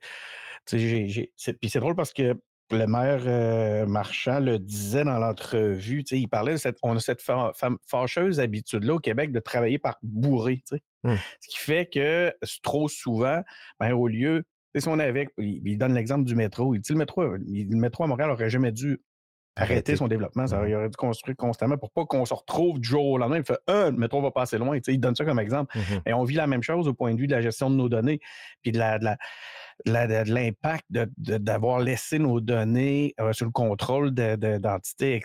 [0.66, 2.34] puis c'est drôle parce que
[2.70, 7.22] le maire euh, Marchand le disait dans l'entrevue, il parlait de cette, on a cette
[7.86, 10.62] fâcheuse habitude-là au Québec de travailler par bourré.
[11.04, 11.14] Mmh.
[11.40, 13.42] Ce qui fait que trop souvent,
[13.78, 14.44] ben, au lieu,
[14.76, 18.06] si on avait, il, donne l'exemple du métro, il dit le métro, le métro à
[18.06, 19.00] Montréal n'aurait jamais dû
[19.56, 20.46] arrêter son développement.
[20.46, 23.38] Ça, il aurait dû construire constamment pour pas qu'on se retrouve du jour au lendemain.
[23.38, 24.78] Il fait un, le métro va passer loin.
[24.86, 25.76] Il donne ça comme exemple.
[25.76, 27.76] Mmh Et on vit la même chose au point de vue de la gestion de
[27.76, 28.20] nos données,
[28.62, 29.16] puis de la, de la
[29.84, 35.20] de l'impact d'avoir laissé nos données euh, sous le contrôle d'entités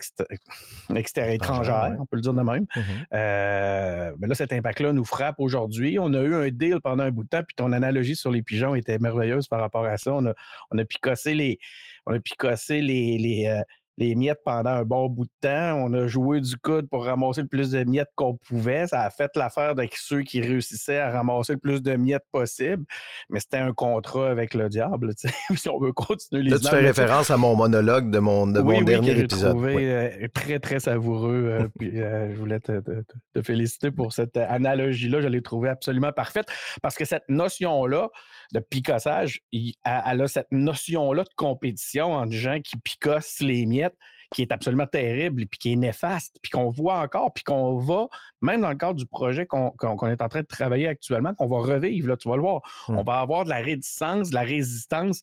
[0.94, 2.66] extérieures étrangères, on peut le dire de même.
[2.76, 2.80] Mmh
[3.12, 5.98] Euh, mais là, cet impact-là nous frappe aujourd'hui.
[5.98, 8.42] On a eu un deal pendant un bout de temps, puis ton analogie sur les
[8.42, 10.12] pigeons était merveilleuse par rapport à ça.
[10.12, 10.34] On a,
[10.70, 11.58] on a picossé les,
[12.06, 13.62] on a picossé les, les, euh,
[14.00, 15.74] les miettes pendant un bon bout de temps.
[15.76, 18.86] On a joué du coude pour ramasser le plus de miettes qu'on pouvait.
[18.86, 22.84] Ça a fait l'affaire de ceux qui réussissaient à ramasser le plus de miettes possible.
[23.28, 25.12] Mais c'était un contrat avec le diable.
[25.54, 28.60] si on veut continuer les Là, tu fais référence à mon monologue de mon, de
[28.60, 29.50] oui, mon oui, dernier que épisode.
[29.50, 29.84] Trouvé, Oui.
[29.86, 31.46] euh, très, très savoureux.
[31.50, 33.02] euh, puis, euh, je voulais te, te-
[33.34, 35.20] te féliciter pour cette analogie-là.
[35.20, 36.46] Je l'ai trouvée absolument parfaite
[36.82, 38.08] parce que cette notion-là
[38.52, 43.96] de picossage, elle elle a cette notion-là de compétition entre gens qui picossent les miettes
[44.32, 47.78] qui est absolument terrible et puis qui est néfaste, puis qu'on voit encore, puis qu'on
[47.78, 48.06] va,
[48.40, 49.72] même dans le cadre du projet qu'on
[50.08, 52.62] est en train de travailler actuellement, qu'on va revivre, là, tu vas le voir.
[52.88, 52.98] Mm.
[52.98, 55.22] On va avoir de la réticence, de la résistance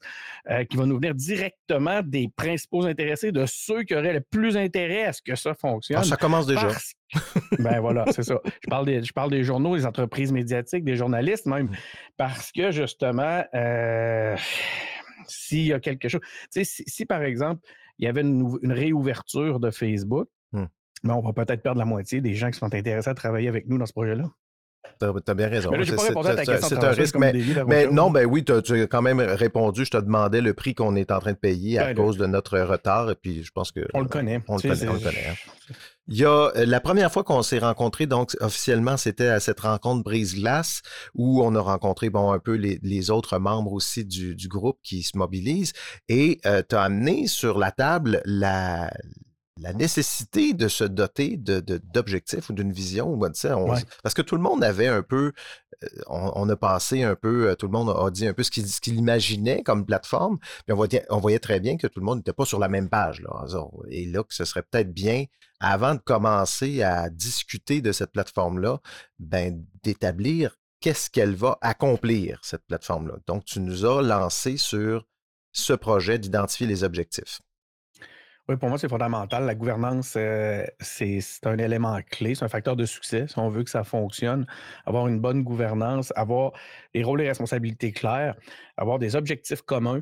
[0.49, 4.57] euh, qui va nous venir directement des principaux intéressés, de ceux qui auraient le plus
[4.57, 5.99] intérêt à ce que ça fonctionne.
[6.01, 6.69] Ah, ça commence déjà.
[7.59, 8.39] Ben voilà, c'est ça.
[8.61, 11.69] Je parle, des, je parle des journaux, des entreprises médiatiques, des journalistes même,
[12.17, 14.35] parce que justement, euh,
[15.27, 16.21] s'il y a quelque chose.
[16.21, 17.61] Tu sais, si, si, par exemple,
[17.99, 20.65] il y avait une, réouverture de Facebook, Hmm.
[21.03, 23.67] ben, on va peut-être perdre la moitié des gens qui sont intéressés à travailler avec
[23.67, 24.31] nous dans ce projet-là.
[24.99, 25.71] T'as as bien raison.
[25.85, 27.33] C'est- un risque, mais,
[27.67, 29.85] mais non, ben oui, tu as quand même répondu.
[29.85, 32.25] Je te demandais le prix qu'on est en train de payer à Ben, cause de
[32.25, 34.41] notre retard, et puis je pense que On le connaît.
[34.47, 35.73] on le connaît, on le connaît, hein.
[36.09, 39.59] Il y a euh, la première fois qu'on s'est rencontrés, donc officiellement, c'était à cette
[39.59, 40.81] rencontre brise-glace
[41.13, 44.79] où on a rencontré bon un peu les, les autres membres aussi du, du groupe
[44.83, 45.73] qui se mobilisent
[46.07, 48.89] et tu as amené sur la table la,
[49.59, 53.07] la nécessité de se doter de, de- d'objectifs ou d'une vision.
[53.13, 53.83] ou, on- Ouais.
[54.03, 55.31] Parce que tout le monde avait un peu,
[55.83, 58.43] euh, on, on a passé un peu, euh, tout le monde a dit un peu
[58.43, 62.05] ce qu'il, imaginait comme plateforme, puis on voyait, on voyait très bien que tout le
[62.05, 63.21] monde n'était pas sur la même page.
[63.21, 63.45] Là.
[63.89, 65.25] Et là, que ce serait peut-être bien,
[65.59, 68.79] avant de commencer à discuter de cette plateforme-là,
[69.19, 73.15] ben, d'établir qu'est-ce qu'elle va accomplir, cette plateforme-là.
[73.25, 75.05] Donc, tu nous as lancé sur
[75.51, 77.41] ce projet d'identifier les objectifs.
[78.49, 79.45] Oui, pour moi, c'est fondamental.
[79.45, 83.63] La gouvernance, euh, c'est un élément clé, c'est un facteur de succès si on veut
[83.63, 84.45] que ça fonctionne.
[84.85, 86.53] Avoir une bonne gouvernance, avoir
[86.93, 88.35] les rôles et responsabilités clairs,
[88.77, 90.01] avoir des objectifs communs.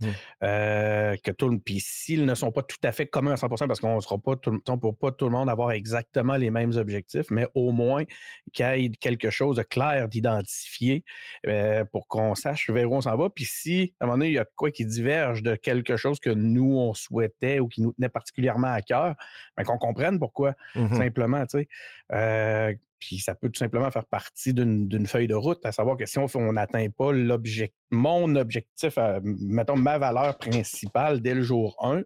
[0.00, 0.08] Mm.
[0.42, 3.66] euh, que tout le- puis s'ils ne sont pas tout à fait communs à 100%,
[3.66, 6.36] parce qu'on ne sera pas tout, le- on peut pas tout le monde avoir exactement
[6.36, 8.04] les mêmes objectifs, mais au moins
[8.52, 11.04] qu'il y ait quelque chose de clair, d'identifié
[11.46, 13.30] euh, pour qu'on sache vers où on s'en va.
[13.30, 16.20] Puis si, à un moment donné, il y a quoi qui diverge de quelque chose
[16.20, 19.14] que nous, on souhaitait ou qui nous tenait particulièrement à cœur,
[19.56, 20.94] ben, qu'on comprenne pourquoi, Mhm.
[20.94, 21.68] simplement, tu sais.
[22.12, 26.06] Euh, puis ça peut tout simplement faire partie d'une feuille de route, à savoir que
[26.06, 32.02] si on n'atteint pas l'objectif, mon objectif, mettons ma valeur principale dès le jour 1,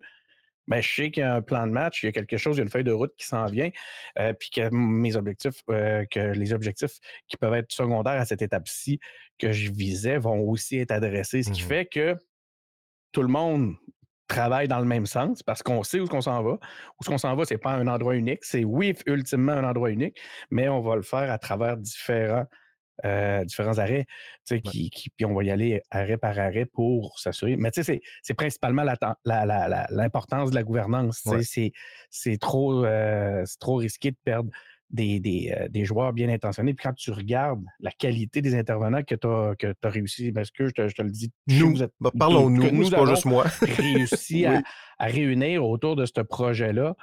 [0.68, 2.56] ben, je sais qu'il y a un plan de match, il y a quelque chose,
[2.56, 3.70] il y a une feuille de route qui s'en vient,
[4.20, 8.42] euh, puis que mes objectifs, euh, que les objectifs qui peuvent être secondaires à cette
[8.42, 9.00] étape-ci
[9.38, 11.42] que je visais vont aussi être adressés.
[11.42, 11.68] Ce qui Mhm.
[11.68, 12.16] fait que
[13.10, 13.74] tout le monde
[14.30, 16.52] travaille dans le même sens parce qu'on sait où qu'on s'en va.
[16.52, 18.42] Où ce qu'on s'en va, c'est pas un endroit unique.
[18.42, 20.18] C'est oui, ultimement un endroit unique,
[20.50, 22.46] mais on va le faire à travers différents,
[23.04, 24.06] euh, différents arrêts.
[24.70, 27.56] Qui, qui- puis on va y aller arrêt par arrêt pour s'assurer.
[27.56, 31.22] Mais tu sais, c'est- principalement la ten- la- la- la- l'importance de la gouvernance.
[31.26, 31.72] Ouais.
[32.10, 34.50] C'est trop, euh, c'est trop risqué de perdre
[34.90, 36.74] des, euh, des, joueurs bien intentionnés.
[36.74, 40.50] Puis quand tu regardes la qualité des intervenants que tu as, que as réussi, parce
[40.50, 43.44] que je te, je te le dis, nous, bah, parlons-nous, nous, c'est pas juste moi.
[43.62, 44.62] réussi à,
[44.98, 46.94] à, réunir autour de ce projet-là.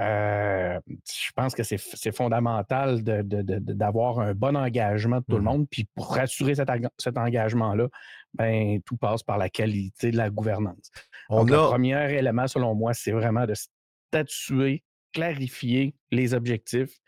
[0.00, 5.66] Euh, je pense que c'est fondamental d'avoir un bon engagement de tout le mmh monde.
[5.70, 7.88] Puis pour assurer cet, cet engagement-là,
[8.34, 10.90] ben, tout passe par la qualité de la gouvernance.
[11.28, 17.01] Donc, le premier élément, selon moi, c'est vraiment de statuer, clarifier les objectifs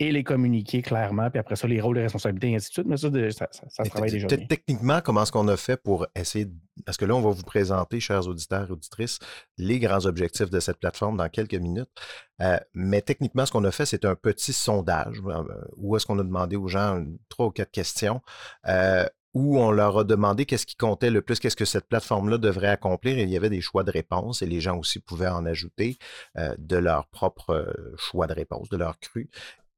[0.00, 2.86] et les communiquer clairement, puis après ça, les rôles et responsabilités, et ainsi de suite.
[2.86, 4.28] Mais ça, ça, ça, se travaille déjà.
[4.28, 6.46] Techniquement, comment est-ce qu'on a fait pour essayer.
[6.86, 9.18] Parce que là, on va vous présenter, chers auditeurs et auditrices,
[9.56, 11.90] les grands objectifs de cette plateforme dans quelques minutes.
[12.40, 15.42] Euh, mais techniquement, ce qu'on a fait, c'est un petit sondage euh,
[15.76, 18.20] où est-ce qu'on a demandé aux gens trois ou quatre questions.
[18.68, 22.38] Euh, où on leur a demandé qu'est-ce qui comptait le plus, qu'est-ce que cette plateforme-là
[22.38, 25.28] devrait accomplir, et il y avait des choix de réponse, et les gens aussi pouvaient
[25.28, 25.98] en ajouter
[26.34, 29.28] de leur propre choix de réponse, de leur cru.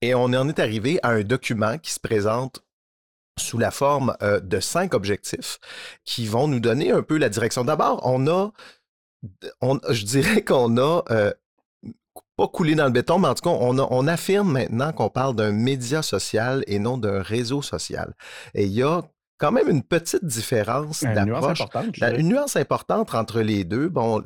[0.02, 2.64] Et on en est arrivé à un document qui se présente
[3.38, 5.58] sous la forme euh, de cinq objectifs
[6.04, 7.64] qui vont nous donner un peu la direction.
[7.64, 8.52] D'abord, on a,
[9.90, 11.32] je dirais qu'on a euh,
[12.36, 15.36] pas coulé dans le béton, mais en tout cas, on, on affirme maintenant qu'on parle
[15.36, 18.14] d'un média social et non d'un réseau social.
[18.54, 19.02] Et il y a
[19.40, 21.62] quand même une petite différence d'approche.
[22.18, 23.88] Une nuance importante entre les deux.
[23.88, 24.22] Bon,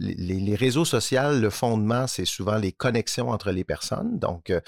[0.00, 4.18] les, réseaux sociaux, le fondement, c'est souvent les connexions entre les personnes.
[4.18, 4.60] Donc, euh,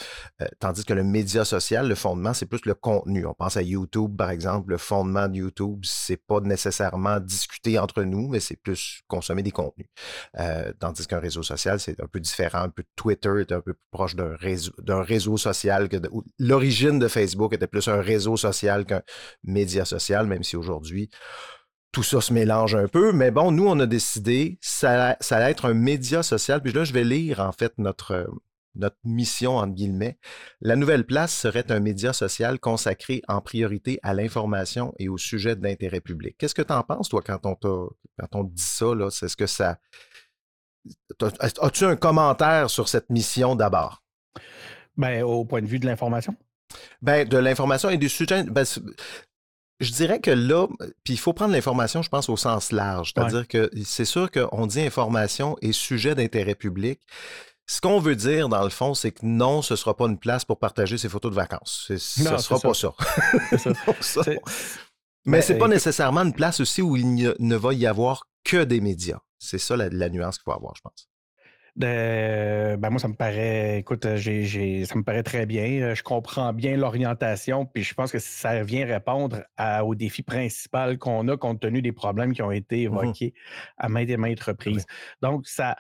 [0.42, 3.24] euh, tandis que le média social, le fondement, c'est plus le contenu.
[3.24, 4.70] On pense à YouTube, par exemple.
[4.70, 9.50] Le fondement de YouTube, c'est pas nécessairement discuter entre nous, mais c'est plus consommer des
[9.50, 9.88] contenus.
[10.38, 12.58] Euh, tandis qu'un réseau social, c'est un peu différent.
[12.58, 15.96] Un peu Twitter est un peu plus proche d'un réseau, d'un réseau social que
[16.38, 19.00] l'origine de Facebook était plus un réseau social qu'un
[19.42, 21.08] média social, même si aujourd'hui,
[21.92, 23.12] tout ça se mélange un peu.
[23.12, 26.60] Mais bon, nous, on a décidé, ça, ça allait être un média social.
[26.60, 28.28] Puis là, je vais lire, en fait, notre,
[28.74, 30.18] notre mission, entre guillemets.
[30.60, 35.56] La nouvelle place serait un média social consacré en priorité à l'information et au sujet
[35.56, 36.36] d'intérêt public.
[36.38, 38.86] Qu'est-ce que tu en penses, toi, quand on, quand on dit ça?
[39.10, 39.78] C'est ce que ça.
[41.40, 44.04] As-tu un commentaire sur cette mission d'abord?
[44.96, 46.36] Ben, au point de vue de l'information?
[47.02, 48.44] Ben, de l'information et du sujet.
[48.44, 48.64] Ben,
[49.80, 50.66] je dirais que là,
[51.04, 53.12] puis il faut prendre l'information, je pense, au sens large.
[53.14, 57.00] C'est-à-dire que c'est sûr qu'on dit information et sujet d'intérêt public.
[57.66, 60.18] Ce qu'on veut dire, dans le fond, c'est que non, ce ne sera pas une
[60.18, 61.86] place pour partager ses photos de vacances.
[61.88, 62.92] Ce ne sera pas ça.
[64.00, 64.22] ça.
[65.26, 68.62] Mais ce n'est pas nécessairement une place aussi où il ne va y avoir que
[68.62, 69.18] des médias.
[69.38, 71.08] C'est ça la, la nuance qu'il faut avoir, je pense.
[71.76, 75.82] Ben, moi, ça me paraît, écoute, euh, j'ai, ça me paraît très bien.
[75.82, 79.42] Euh, je comprends bien l'orientation, puis je pense que ça vient répondre
[79.84, 83.34] au défi principal qu'on a compte tenu des problèmes qui ont été mmh évoqués
[83.76, 84.86] à maintes et maintes reprises.
[85.20, 85.76] Donc, ça,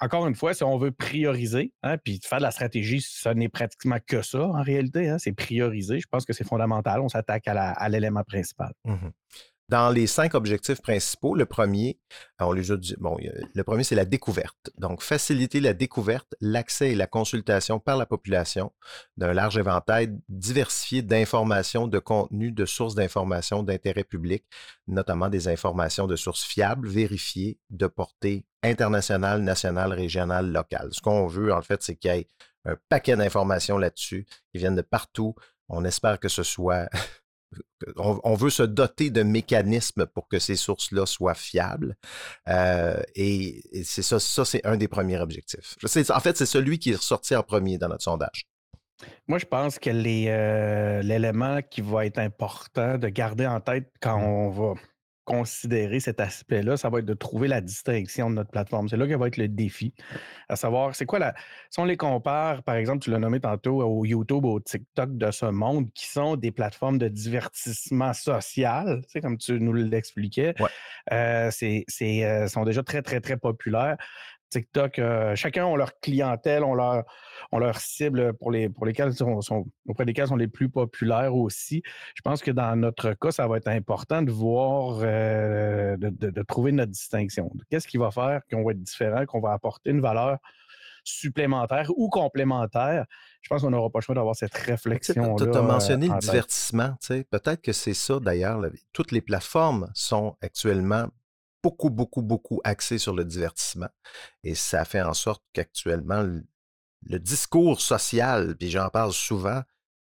[0.00, 3.48] encore une fois, si on veut prioriser, hein, puis faire de la stratégie, ce n'est
[3.48, 5.98] pratiquement que ça en réalité, hein, c'est prioriser.
[5.98, 7.00] Je pense que c'est fondamental.
[7.00, 8.72] On s'attaque à, l'élément principal.
[8.84, 9.08] Mmh
[9.72, 11.98] dans les cinq objectifs principaux, le premier,
[12.38, 14.70] on le premier, c'est la découverte.
[14.76, 18.70] Donc, faciliter la découverte, l'accès et la consultation par la population
[19.16, 24.44] d'un large éventail diversifié d'informations, de contenus, de sources d'informations d'intérêt public,
[24.88, 30.90] notamment des informations de sources fiables, vérifiées, de portée internationale, nationale, régionale, locale.
[30.92, 32.28] Ce qu'on veut, en fait, c'est qu'il y ait
[32.66, 35.34] un paquet d'informations là-dessus qui viennent de partout.
[35.70, 36.90] On espère que ce soit
[37.96, 41.96] on, veut se doter de mécanismes pour que ces sources-là soient fiables.
[42.48, 45.76] Euh, et, c'est ça, ça c'est un des premiers objectifs.
[46.10, 48.46] En fait, c'est celui qui est ressorti en premier dans notre sondage.
[49.26, 54.18] Moi, je pense que euh, l'élément qui va être important de garder en tête quand
[54.18, 54.24] mmh.
[54.24, 54.74] on va
[55.24, 58.88] considérer cet aspect-là, ça va être de trouver la distinction de notre plateforme.
[58.88, 59.94] C'est là que va être le défi.
[60.48, 61.34] À savoir, c'est quoi la.
[61.70, 65.30] Si on les compare, par exemple, tu l'as nommé tantôt au YouTube, au TikTok de
[65.30, 70.54] ce monde, qui sont des plateformes de divertissement social, tu comme tu nous l'expliquais,
[71.12, 73.96] euh, c'est, euh, sont déjà très, très, très populaires.
[74.52, 77.04] TikTok, euh, chacun a leur clientèle, ont leur,
[77.52, 78.86] on leur cible pour, les, pour
[79.40, 81.82] sont, auprès desquels sont les plus populaires aussi.
[82.14, 86.72] Je pense que dans notre cas, ça va être important de voir, euh, de, trouver
[86.72, 87.50] notre distinction.
[87.70, 90.36] Qu'est-ce qui va faire qu'on va être différent, qu'on va apporter une valeur
[91.02, 93.06] supplémentaire ou complémentaire?
[93.40, 95.34] Je pense qu'on n'aura pas le choix d'avoir cette réflexion.
[95.36, 96.94] Tu as mentionné le divertissement.
[97.08, 98.60] Peut-être que c'est ça d'ailleurs.
[98.92, 101.06] Toutes les plateformes sont actuellement
[101.62, 103.88] beaucoup, beaucoup, beaucoup axé sur le divertissement.
[104.44, 109.62] Et ça fait en sorte qu'actuellement, le, discours social, puis j'en parle souvent,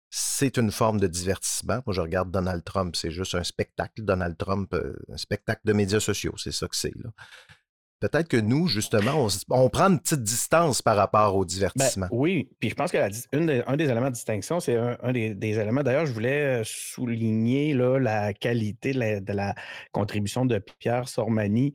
[0.09, 1.81] c'est une forme de divertissement.
[1.85, 4.03] Moi, je regarde Donald Trump, c'est juste un spectacle.
[4.03, 6.93] Donald Trump, euh, un spectacle de médias sociaux, c'est ça que c'est.
[7.99, 12.07] Peut-être que nous, justement, on, prend une petite distance par rapport au Ben, divertissement.
[12.11, 14.75] oui, puis je pense que la dis- une des- un des éléments de distinction, c'est
[14.75, 15.83] un, un des, des éléments.
[15.83, 19.55] D'ailleurs, je voulais euh, souligner là, la qualité de la, de la
[19.91, 21.73] contribution de Pierre Sormani,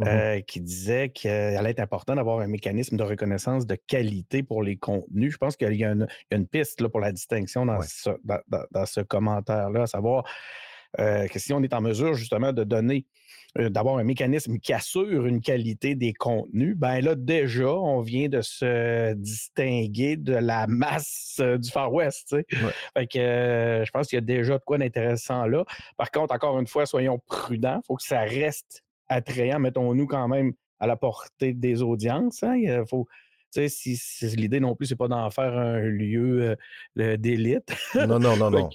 [0.00, 0.08] Mhm.
[0.08, 4.64] euh, qui disait qu'il allait être important d'avoir un mécanisme de reconnaissance de qualité pour
[4.64, 5.32] les contenus.
[5.34, 7.64] Je pense qu'il y a une, il y a une piste là, pour la distinction
[7.64, 7.86] dans Ouais.
[7.88, 10.24] ce, dans, dans- dans ce commentaire-là, à savoir
[10.98, 13.06] euh, que si on est en mesure justement de donner,
[13.58, 18.28] euh, d'avoir un mécanisme qui assure une qualité des contenus, ben là, déjà, on vient
[18.28, 22.32] de se distinguer de la masse euh, du Far West.
[22.32, 22.44] Ouais.
[22.96, 25.64] Fait que euh, je pense qu'il y a déjà de quoi d'intéressant là.
[25.96, 27.80] Par contre, encore une fois, soyons prudents.
[27.82, 29.60] Il faut que ça reste attrayant.
[29.60, 32.42] Mettons-nous quand même à la portée des audiences.
[32.42, 32.56] hein.
[32.56, 33.06] Il faut.
[33.68, 36.56] Si, si l'idée non plus, c'est pas d'en faire un lieu
[36.98, 37.74] euh, d'élite.
[37.94, 38.70] Non, non, non, non.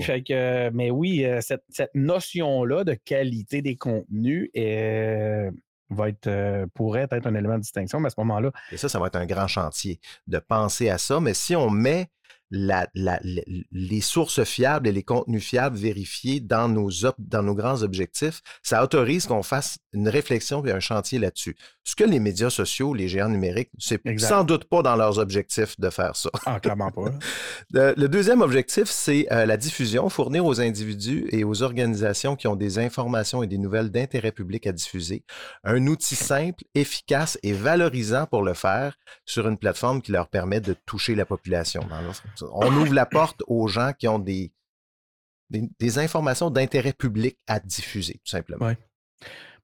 [0.00, 5.50] fait que, mais oui, euh, cette, cette notion-là de qualité des contenus euh,
[5.90, 8.88] va être, euh, pourrait être un élément de distinction, mais à ce moment-là, Et ça,
[8.88, 11.20] ça va être un grand chantier de penser à ça.
[11.20, 12.08] Mais si on met
[12.50, 13.42] la- la- la-
[13.72, 18.40] les sources fiables et les contenus fiables vérifiés dans nos, op- dans nos grands objectifs,
[18.62, 21.56] ça autorise qu'on fasse une réflexion et un chantier là-dessus.
[21.82, 25.78] Ce que les médias sociaux, les géants numériques, c'est sans doute pas dans leurs objectifs
[25.78, 26.30] de faire ça.
[26.46, 27.10] ah, clairement pas.
[27.10, 27.18] là.
[27.70, 32.46] Le, le deuxième objectif, c'est euh, la diffusion, fournir aux individus et aux organisations qui
[32.48, 35.24] ont des informations et des nouvelles d'intérêt public à diffuser
[35.64, 40.60] un outil simple, efficace et valorisant pour le faire sur une plateforme qui leur permet
[40.60, 41.84] de toucher la population.
[41.90, 42.00] Dans
[42.52, 44.52] On ouvre la porte aux gens qui ont des,
[45.50, 48.66] des, des informations d'intérêt public à diffuser, tout simplement.
[48.66, 48.78] Ouais.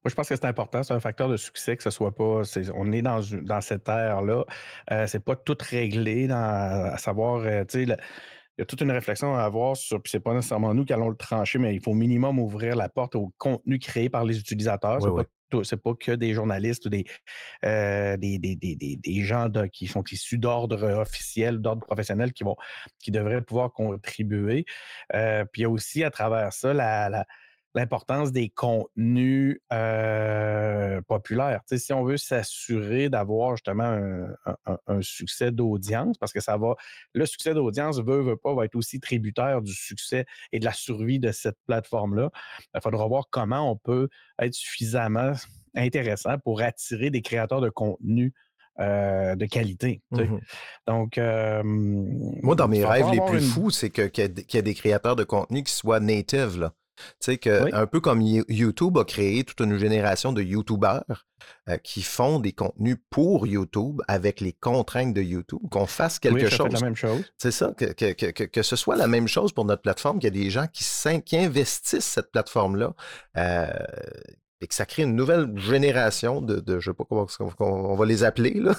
[0.03, 2.41] Moi, je pense que c'est important, c'est un facteur de succès que ce soit pas.
[2.73, 3.21] on est dans,
[3.61, 4.45] cette ère-là.
[4.91, 7.89] Euh, c'est pas tout réglé, dans, à savoir, euh, tu sais, il
[8.57, 11.09] y a toute une réflexion à avoir sur, puis c'est pas nécessairement nous qui allons
[11.09, 14.39] le trancher, mais il faut au minimum ouvrir la porte au contenu créé par les
[14.39, 14.97] utilisateurs.
[14.97, 15.17] Oui, c'est, oui.
[15.17, 15.29] Pas, tout-
[15.63, 17.05] c'est pas que des journalistes ou des,
[17.65, 18.17] euh,
[19.23, 24.65] gens qui sont issus d'ordre officiel, d'ordre professionnel qui devraient pouvoir contribuer.
[25.13, 27.25] Euh, puis il y a aussi à travers ça la-
[27.73, 31.61] l'importance des contenus euh, populaires.
[31.67, 36.33] Tu sais, si on veut s'assurer d'avoir justement un, un- un- un succès d'audience, parce
[36.33, 36.75] que ça va,
[37.13, 40.73] le succès d'audience, veut, veut pas, va être aussi tributaire du succès et de la
[40.73, 42.29] survie de cette plateforme-là.
[42.75, 44.09] Il faudra voir comment on peut
[44.39, 45.33] être suffisamment
[45.75, 48.33] intéressant pour attirer des créateurs de contenu
[48.79, 50.01] euh, de qualité.
[50.13, 50.27] tu sais.
[50.27, 50.39] Mhm.
[50.87, 54.61] Donc, euh, Moi, dans mes rêves les plus une- fous, c'est que- qu'il y, a
[54.61, 56.57] des- créateurs de contenu qui soient native.
[56.57, 56.73] Là.
[57.19, 57.69] Tu sais, que, Oui.
[57.73, 61.03] un peu comme You- YouTube a créé toute une génération de YouTubers
[61.69, 66.43] euh, qui font des contenus pour YouTube avec les contraintes de YouTube, qu'on fasse quelque
[66.45, 66.71] Oui, chose.
[66.73, 67.23] la même chose.
[67.37, 70.19] C'est ça, que, que, que, que- que ce soit la même chose pour notre plateforme,
[70.19, 70.83] qu'il y a des gens qui,
[71.37, 72.93] investissent cette plateforme-là
[73.37, 73.67] euh,
[74.61, 77.25] et que ça crée une nouvelle génération de, de je sais pas comment
[77.59, 78.75] on, on va les appeler, là.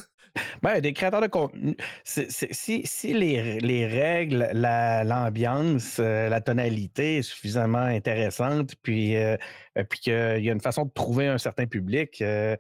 [0.63, 1.77] Ben, des créateurs de contenu.
[2.05, 9.37] si si les, les règles, la- l'ambiance, euh, la tonalité est suffisamment intéressante, puis, euh,
[9.77, 12.57] euh, puis qu'il y a une façon de trouver un certain public, euh,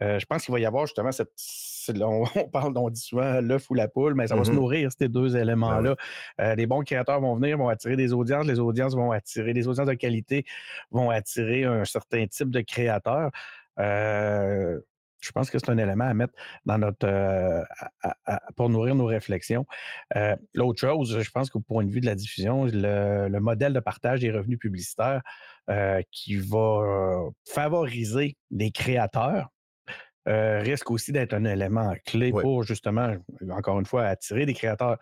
[0.00, 1.30] je pense qu'il va y avoir justement cette.
[2.00, 4.56] On, on parle, on dit souvent l'œuf ou la poule, mais ça va se Mhm.
[4.56, 5.96] nourrir ces deux éléments-là.
[6.40, 9.66] Euh, les bons créateurs vont venir, vont attirer des audiences, les audiences vont attirer, les
[9.68, 10.44] audiences de qualité
[10.90, 13.30] vont attirer un certain type de créateurs.
[13.78, 14.80] Euh,
[15.22, 16.34] je pense que c'est un élément à mettre
[16.66, 19.64] dans notre euh, à- à- à- pour nourrir nos réflexions.
[20.16, 23.72] Euh, L'autre chose, je pense qu'au point de vue de la diffusion, le, le modèle
[23.72, 25.22] de partage des revenus publicitaires
[25.70, 29.48] euh, qui va favoriser les créateurs
[30.26, 33.16] risque aussi d'être un élément clé pour justement,
[33.50, 34.96] encore une fois, attirer des créateurs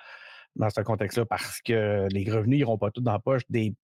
[0.56, 3.74] dans ce contexte-là parce que les revenus n'iront pas tous dans la poche des,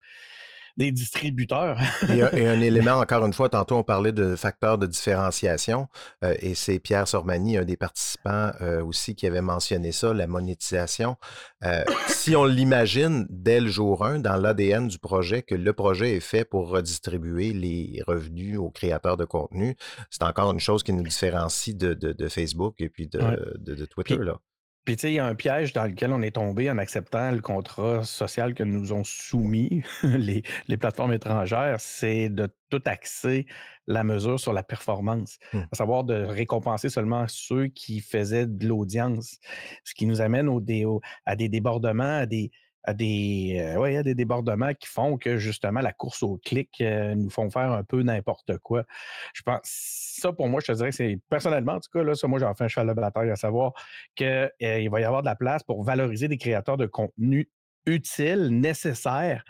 [0.76, 1.78] des distributeurs.
[2.10, 5.88] Et un, et un élément, encore une fois, tantôt on parlait de facteurs de différenciation,
[6.24, 10.26] euh, et c'est Pierre Sormani, un des participants euh, aussi, qui avait mentionné ça, la
[10.26, 11.16] monétisation.
[11.64, 16.16] Euh, si on l'imagine dès le jour 1, dans l'ADN du projet, que le projet
[16.16, 19.76] est fait pour redistribuer les revenus aux créateurs de contenu,
[20.10, 23.36] c'est encore une chose qui nous différencie de, de- de Facebook et puis de, Ouais.
[23.58, 24.16] de- de Twitter.
[24.16, 24.36] Puis- là.
[24.86, 27.32] Puis, tu sais, il y a un piège dans lequel on est tombé en acceptant
[27.32, 33.46] le contrat social que nous ont soumis les, les plateformes étrangères, c'est de tout axer
[33.88, 35.62] la mesure sur la performance, Hmm.
[35.72, 39.38] à savoir de récompenser seulement ceux qui faisaient de l'audience,
[39.84, 42.50] ce qui nous amène au dé- au- à des débordements, à des,
[42.94, 47.30] des, euh, ouais, des débordements qui font que justement la course au clic euh, nous
[47.30, 48.84] font faire un peu n'importe quoi.
[49.34, 52.14] Je pense, ça pour moi, je te dirais que c'est personnellement, en tout cas, là,
[52.14, 53.72] ça, moi, j'en fais un cheval de bataille à savoir
[54.14, 54.50] qu'il
[54.90, 57.48] va y avoir de la place pour valoriser des créateurs de contenu
[57.86, 59.44] utiles, nécessaires,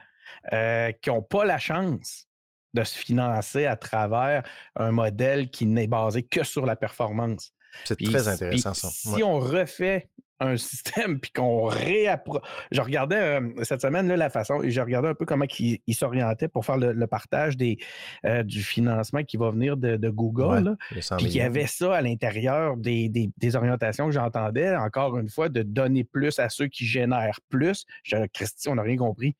[0.52, 2.28] euh, qui n'ont pas la chance
[2.74, 4.42] de se financer à travers
[4.74, 7.52] un modèle qui n'est basé que sur la performance.
[7.84, 8.88] C'est très intéressant ça.
[8.90, 10.08] Si on refait
[10.40, 12.40] un système puis qu'on réappro...
[12.70, 16.48] Je regardais euh, cette semaine là, la façon, je regardais un peu comment il, s'orientait
[16.48, 17.78] pour faire le, partage des,
[18.24, 20.76] euh, du financement qui va venir de, Google.
[20.90, 25.48] puis qu'il y avait ça à l'intérieur des, des, orientations que j'entendais, encore une fois,
[25.48, 27.86] de donner plus à ceux qui génèrent plus.
[28.02, 29.36] Je, Christy, on n'a rien compris.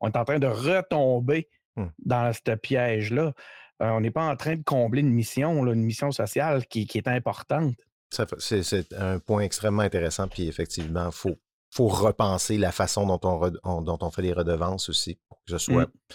[0.00, 1.84] On est en train de retomber mmh.
[2.04, 3.32] dans ce piège-là.
[3.80, 6.98] Euh, on n'est pas en train de combler une mission, une mission sociale qui, qui
[6.98, 7.74] est importante.
[8.10, 11.38] C'est un point extrêmement intéressant, puis effectivement, il faut,
[11.70, 13.20] faut repenser la façon dont
[13.62, 15.86] on, dont on fait les redevances aussi, pour que ce soit.
[15.86, 16.14] Mmh.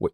[0.00, 0.10] Oui.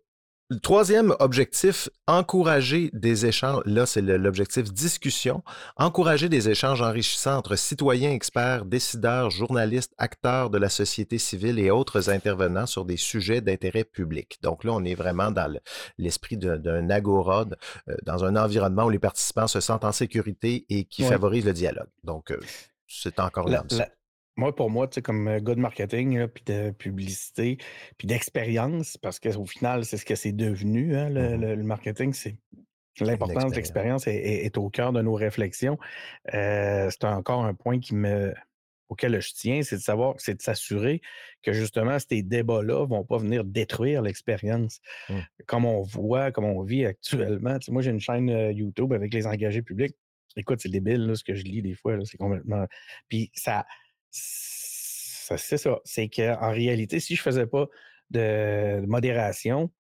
[0.49, 3.63] Le troisième objectif, encourager des échanges.
[3.67, 5.43] Là, c'est l'objectif discussion.
[5.77, 11.73] Encourager des échanges enrichissants entre citoyens, experts, décideurs, journalistes, acteurs de la société civile et
[11.73, 14.39] autres intervenants sur des sujets d'intérêt public.
[14.41, 15.53] Donc là, on est vraiment dans
[15.99, 17.45] l'esprit d'un agora,
[17.89, 21.55] euh, dans un environnement où les participants se sentent en sécurité et qui favorise le
[21.55, 21.91] dialogue.
[22.05, 22.39] Donc, euh,
[22.87, 23.65] c'est encore là.
[24.37, 27.59] Moi, pour moi, tu sais, comme euh, gars de marketing, puis de publicité,
[27.97, 32.37] puis d'expérience, parce qu'au final, c'est ce que c'est devenu, hein, le, mmh marketing, c'est
[33.01, 35.79] l'importance de l'expérience est, au cœur de nos réflexions.
[36.35, 38.35] Euh, c'est encore un point qui me,
[38.89, 41.01] auquel je tiens, c'est de savoir, c'est de s'assurer
[41.43, 44.81] que justement ces débats-là ne vont pas venir détruire l'expérience.
[45.09, 45.19] Mmh.
[45.47, 47.59] Comme on voit, comme on vit actuellement.
[47.59, 49.95] Tu sais, moi, j'ai une chaîne euh, YouTube avec les engagés publics.
[50.37, 51.97] Écoute, c'est débile ce que je lis des fois.
[52.05, 52.67] C'est complètement.
[53.09, 53.65] Puis ça
[55.37, 55.81] c'est ça.
[55.85, 57.67] C'est qu'en réalité, si je faisais pas
[58.11, 59.71] de modération,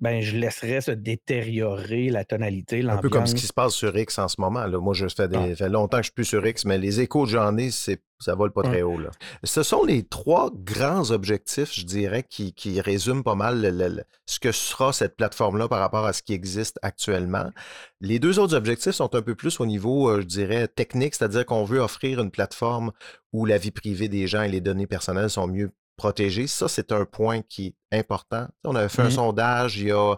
[0.00, 3.96] ben, je laisserais se détériorer la tonalité, Un peu comme ce qui se passe sur
[3.96, 4.66] X en ce moment.
[4.66, 4.78] Là.
[4.78, 5.56] Moi, je fais, des, ah.
[5.56, 8.02] fait longtemps que je suis plus sur X, mais les échos que j'en ai, c'est,
[8.18, 8.98] ça vole pas très haut.
[8.98, 9.10] Là.
[9.44, 14.52] Ce sont les trois grands objectifs, je dirais, qui, qui résument pas mal ce que
[14.52, 17.50] sera cette plateforme-là par rapport à ce qui existe actuellement.
[18.00, 21.46] Les deux autres objectifs sont un peu plus au niveau, euh, je dirais, technique, c'est-à-dire
[21.46, 22.92] qu'on veut offrir une plateforme
[23.32, 26.46] où la vie privée des gens et les données personnelles sont mieux protégés.
[26.46, 28.48] Ça, c'est un point qui est important.
[28.64, 30.16] On avait fait un mmh sondage il y a,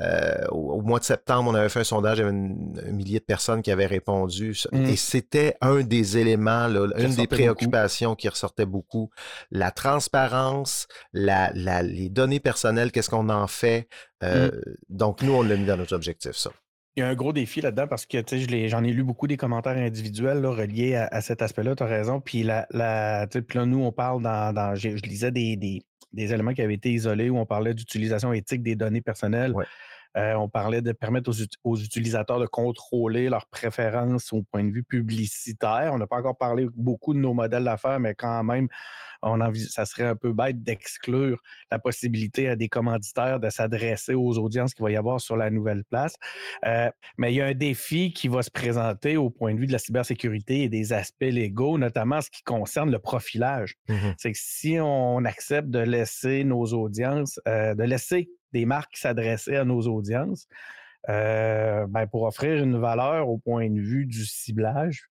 [0.00, 3.18] euh, au, mois de septembre, on avait fait un sondage, il y avait un millier
[3.18, 4.56] de personnes qui avaient répondu.
[4.72, 4.84] Mmh.
[4.84, 9.10] Et c'était un des éléments, une des préoccupations qui ressortait beaucoup.
[9.50, 13.88] La transparence, la, les données personnelles, qu'est-ce qu'on en fait.
[14.22, 14.26] Mmh.
[14.26, 14.50] Euh,
[14.88, 16.50] donc, nous, on l'a mis dans notre objectif, ça.
[16.98, 18.18] Il y a un gros défi là-dedans parce que
[18.66, 22.20] j'en ai lu beaucoup des commentaires individuels reliés à, cet aspect-là, tu as raison.
[22.20, 22.66] Puis, là,
[23.54, 24.74] nous, on parle dans.
[24.74, 25.84] je, lisais des,
[26.16, 29.54] éléments qui avaient été isolés où on parlait d'utilisation éthique des données personnelles.
[30.16, 31.30] Euh, on parlait de permettre
[31.64, 35.90] aux, utilisateurs de contrôler leurs préférences au point de vue publicitaire.
[35.92, 38.68] On n'a pas encore parlé beaucoup de nos modèles d'affaires, mais quand même,
[39.22, 44.38] on ça serait un peu bête d'exclure la possibilité à des commanditaires de s'adresser aux
[44.38, 46.14] audiences qu'il va y avoir sur la nouvelle place.
[46.64, 49.66] Euh, mais il y a un défi qui va se présenter au point de vue
[49.66, 53.74] de la cybersécurité et des aspects légaux, notamment ce qui concerne le profilage.
[53.88, 58.94] Mmh C'est que si on accepte de laisser nos audiences, euh, de laisser des marques
[58.94, 60.48] qui s'adressaient à nos audiences
[61.08, 65.08] euh, ben, pour offrir une valeur au point de vue du ciblage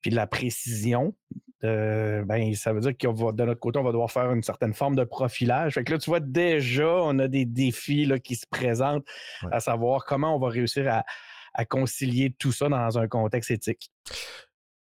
[0.00, 1.14] puis de la précision.
[1.62, 4.72] Euh, ben, ça veut dire que de notre côté, on va devoir faire une certaine
[4.72, 5.74] forme de profilage.
[5.74, 9.06] Fait que là, tu vois, déjà, on a des défis là, qui se présentent,
[9.52, 11.04] à savoir comment on va réussir à,
[11.54, 13.90] à concilier tout ça dans un contexte éthique.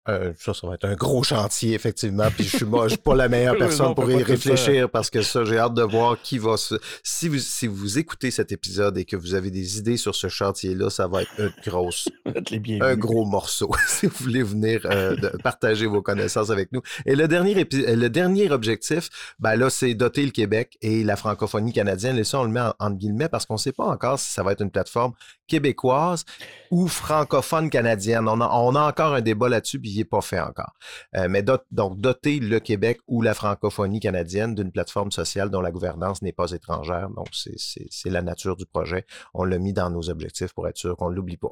[0.09, 2.27] Euh, ça, ça va être un gros chantier, effectivement.
[2.31, 5.45] Puis je suis, moi, suis pas la meilleure personne pour y réfléchir parce que ça,
[5.45, 6.75] j'ai hâte de voir qui va se.
[7.03, 10.27] Si vous, si vous écoutez cet épisode et que vous avez des idées sur ce
[10.27, 12.09] chantier-là, ça va être une grosse,
[12.81, 13.71] un gros morceau.
[13.87, 16.81] si vous voulez venir euh, partager vos connaissances avec nous.
[17.05, 21.73] Et le dernier, le dernier objectif, ben là, c'est doter le Québec et la francophonie
[21.73, 22.17] canadienne.
[22.17, 24.31] Et ça, on le met en, entre guillemets parce qu'on ne sait pas encore si
[24.31, 25.13] ça va être une plateforme
[25.47, 26.25] québécoise
[26.71, 28.27] ou francophone canadienne.
[28.27, 30.73] On a, on a encore un débat là-dessus, puis pas fait encore.
[31.15, 35.71] Euh, mais donc, doter le Québec ou la francophonie canadienne d'une plateforme sociale dont la
[35.71, 37.09] gouvernance n'est pas étrangère.
[37.09, 39.05] Donc, c'est la nature du projet.
[39.33, 41.51] On l'a mis dans nos objectifs pour être sûr qu'on ne l'oublie pas.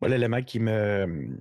[0.00, 1.38] Moi, l'élément qui me.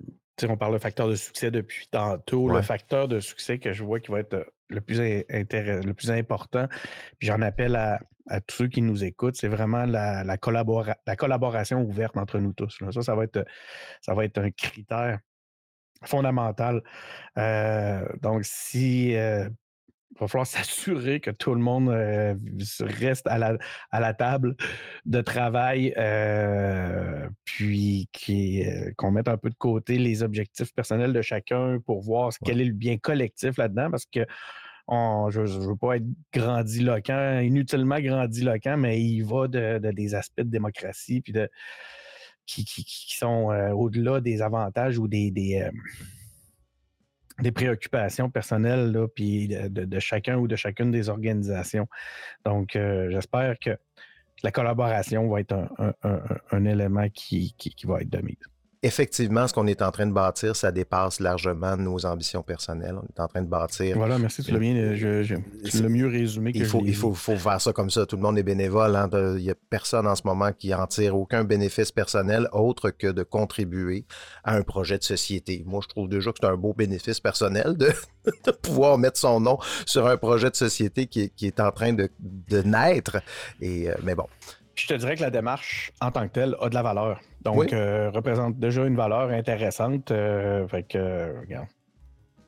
[0.48, 2.50] on parle de facteur de succès depuis tantôt.
[2.50, 6.68] Le facteur de succès que je vois qui va être le plus, le plus important,
[7.20, 8.00] puis j'en appelle à,
[8.48, 12.80] tous ceux qui nous écoutent, c'est vraiment la, la, collaboration ouverte entre nous tous.
[12.92, 13.46] Ça, ça va, être,
[14.02, 15.20] ça va être un critère
[16.08, 16.82] fondamental.
[17.38, 19.48] Euh, donc, si euh,
[20.12, 22.36] il va falloir s'assurer que tout le monde euh,
[22.82, 23.58] reste à la,
[23.92, 24.56] à la, table
[25.06, 25.94] de travail,
[27.46, 28.10] puis
[28.98, 32.66] qu'on mette un peu de côté les objectifs personnels de chacun pour voir quel est
[32.66, 34.26] le bien collectif là-dedans, parce que
[34.90, 40.50] je ne veux pas être grandiloquent, inutilement grandiloquent, mais il va de, des aspects de
[40.50, 41.50] démocratie puis de,
[42.46, 50.00] qui, sont euh, au-delà des avantages ou des, des, euh, préoccupations personnelles là, puis de,
[50.00, 51.88] chacun ou de chacune des organisations.
[52.46, 53.78] Donc, euh, j'espère que
[54.44, 55.56] la collaboration va être
[56.52, 58.36] un, élément qui, qui, va être de mise
[58.84, 62.96] effectivement, ce qu'on est en train de bâtir, ça dépasse largement nos ambitions personnelles.
[63.02, 63.96] On est en train de bâtir.
[63.96, 67.62] Voilà, merci, tu l'as bien, le mieux résumé que il faut, il faut, faut, faire
[67.62, 68.06] ça comme ça.
[68.06, 68.96] Tout le monde est bénévole.
[68.96, 69.10] Hein.
[69.38, 73.08] Il n'y a personne en ce moment qui en tire aucun bénéfice personnel autre que
[73.08, 74.06] de contribuer
[74.44, 75.64] à un projet de société.
[75.66, 77.90] Moi, je trouve déjà que c'est un beau bénéfice personnel de,
[78.62, 82.10] pouvoir mettre son nom sur un projet de société qui est, en train de,
[82.64, 83.18] naître.
[83.62, 84.28] Et, euh, mais bon.
[84.76, 87.20] Je te dirais que la démarche en tant que telle a de la valeur.
[87.42, 90.12] Donc, euh, représente déjà une valeur intéressante.
[90.12, 91.68] Euh, fait que, regarde.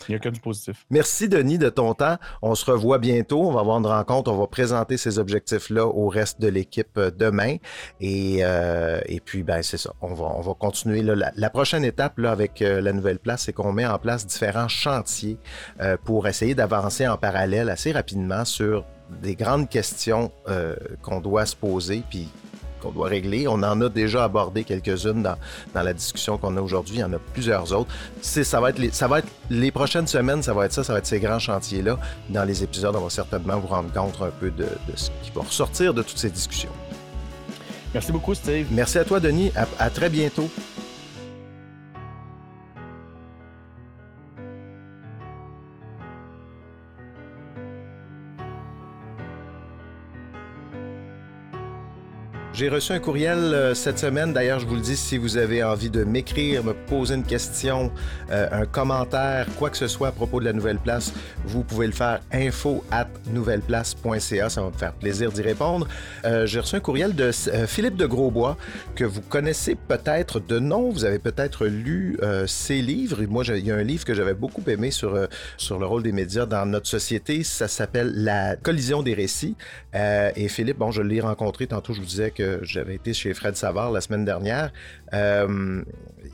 [0.08, 0.86] Il n'y a que du positif.
[0.92, 2.18] Merci, Denis, de ton temps.
[2.42, 3.42] On se revoit bientôt.
[3.48, 4.32] On va avoir une rencontre.
[4.32, 7.56] On va présenter ces objectifs-là au reste de l'équipe euh, demain.
[8.02, 9.94] Et, et puis, ben, c'est ça.
[10.02, 11.02] On va, on va continuer.
[11.02, 15.38] La, prochaine étape là, avec la nouvelle place, c'est qu'on met en place différents chantiers
[16.04, 20.32] pour essayer d'avancer en parallèle assez rapidement sur des grandes questions
[21.02, 22.04] qu'on doit se poser.
[22.10, 22.30] Puis
[22.82, 23.48] qu'on doit régler.
[23.48, 25.38] On en a déjà abordé quelques-unes dans,
[25.74, 26.96] la discussion qu'on a aujourd'hui.
[26.96, 27.92] Il y en a plusieurs autres.
[28.22, 30.94] Ça va, être les, ça va être les prochaines semaines, ça va être ça, ça
[30.94, 31.98] va être ces grands chantiers-là.
[32.30, 35.42] Dans les épisodes, on va certainement vous rendre compte un peu de, ce qui va
[35.42, 36.72] ressortir de toutes ces discussions.
[37.94, 38.68] Merci beaucoup, Steve.
[38.72, 39.52] Merci à toi, Denis.
[39.80, 40.50] à très bientôt.
[52.56, 54.32] J'ai reçu un courriel euh, cette semaine.
[54.32, 57.92] D'ailleurs, je vous le dis, si vous avez envie de m'écrire, me poser une question,
[58.32, 61.12] euh, un commentaire, quoi que ce soit à propos de la Nouvelle Place,
[61.44, 64.50] vous pouvez le faire info at nouvelleplace.ca.
[64.50, 65.86] Ça va me faire plaisir d'y répondre.
[66.24, 67.30] Euh, j'ai reçu un courriel de
[67.68, 68.56] Philippe de Grosbois,
[68.96, 70.92] que vous connaissez peut-être de nom.
[70.92, 73.22] Vous avez peut-être lu ses livres.
[73.28, 75.28] Moi, il y a un livre que j'avais beaucoup aimé sur,
[75.58, 77.44] sur le rôle des médias dans notre société.
[77.44, 79.58] Ça s'appelle La collision des récits.
[79.94, 83.56] et Philippe, bon, je l'ai rencontré tantôt, je vous disais que j'avais été chez Fred
[83.56, 84.72] Savard la semaine dernière,
[85.14, 85.84] euh,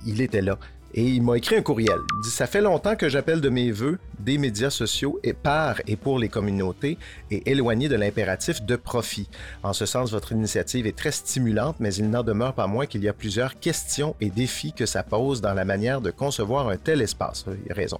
[0.05, 0.57] il était là.
[0.93, 1.97] Et il m'a écrit un courriel.
[2.17, 5.81] Il dit Ça fait longtemps que j'appelle de mes voeux des médias sociaux et par
[5.87, 6.97] et pour les communautés
[7.29, 9.29] et éloigné de l'impératif de profit.
[9.63, 13.03] En ce sens, votre initiative est très stimulante, mais il n'en demeure pas moins qu'il
[13.03, 16.77] y a plusieurs questions et défis que ça pose dans la manière de concevoir un
[16.77, 17.45] tel espace.
[17.65, 17.99] Il a raison.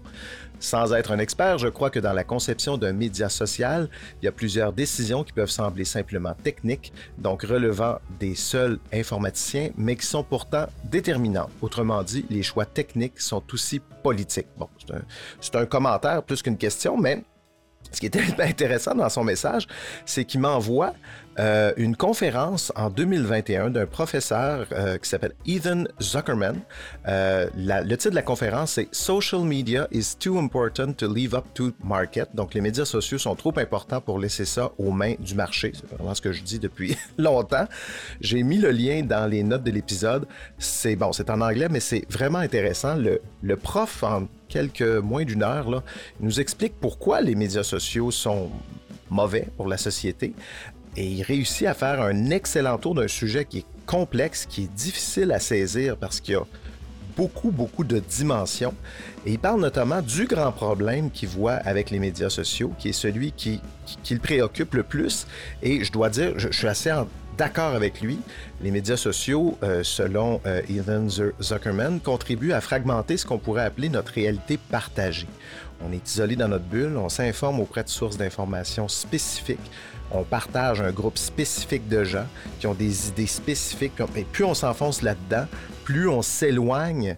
[0.62, 3.90] Sans être un expert, je crois que dans la conception d'un média social,
[4.22, 9.72] il y a plusieurs décisions qui peuvent sembler simplement techniques, donc relevant des seuls informaticiens,
[9.76, 11.50] mais qui sont pourtant déterminantes.
[11.64, 14.48] Autrement dit, les choix techniques sont aussi politiques.
[14.56, 14.70] Bon,
[15.42, 17.24] c'est un, un, commentaire plus qu'une question, mais
[17.92, 19.68] ce qui était intéressant dans son message,
[20.06, 20.94] c'est qu'il m'envoie
[21.40, 26.60] euh, une conférence en 2021 d'un professeur euh, qui s'appelle Ethan Zuckerman.
[27.08, 31.46] Euh, le titre de la conférence, c'est Social Media is too important to leave up
[31.54, 32.28] to market.
[32.34, 35.72] Donc, les médias sociaux sont trop importants pour laisser ça aux mains du marché.
[35.74, 37.68] C'est vraiment ce que je dis depuis longtemps.
[38.20, 40.28] J'ai mis le lien dans les notes de l'épisode.
[40.60, 42.96] C'est bon, c'est en anglais, mais c'est vraiment intéressant.
[42.96, 45.84] Le, le prof, en quelques moins d'une heure,
[46.20, 48.50] nous explique pourquoi les médias sociaux sont
[49.10, 50.34] mauvais pour la société
[50.98, 54.74] et il réussit à faire un excellent tour d'un sujet qui est complexe, qui est
[54.74, 56.44] difficile à saisir parce qu'il y a
[57.16, 58.74] beaucoup, beaucoup de dimensions.
[59.26, 62.94] Et il parle notamment du grand problème qu'il voit avec les médias sociaux, qui est
[62.94, 63.62] celui qui,
[64.04, 65.28] qui, le préoccupe le plus.
[65.62, 66.92] Et je dois dire, je, suis assez
[67.38, 68.20] d'accord avec lui.
[68.62, 70.62] Les médias sociaux, euh, selon euh,
[71.42, 75.28] Zuckerman, contribuent à fragmenter ce qu'on pourrait appeler notre réalité partagée.
[75.86, 79.72] On est isolé dans notre bulle, on s'informe auprès de sources d'informations spécifiques,
[80.12, 82.28] on partage un groupe spécifique de gens
[82.60, 83.94] qui ont des idées spécifiques.
[84.16, 85.46] Et plus on s'enfonce là-dedans,
[85.84, 87.18] plus on s'éloigne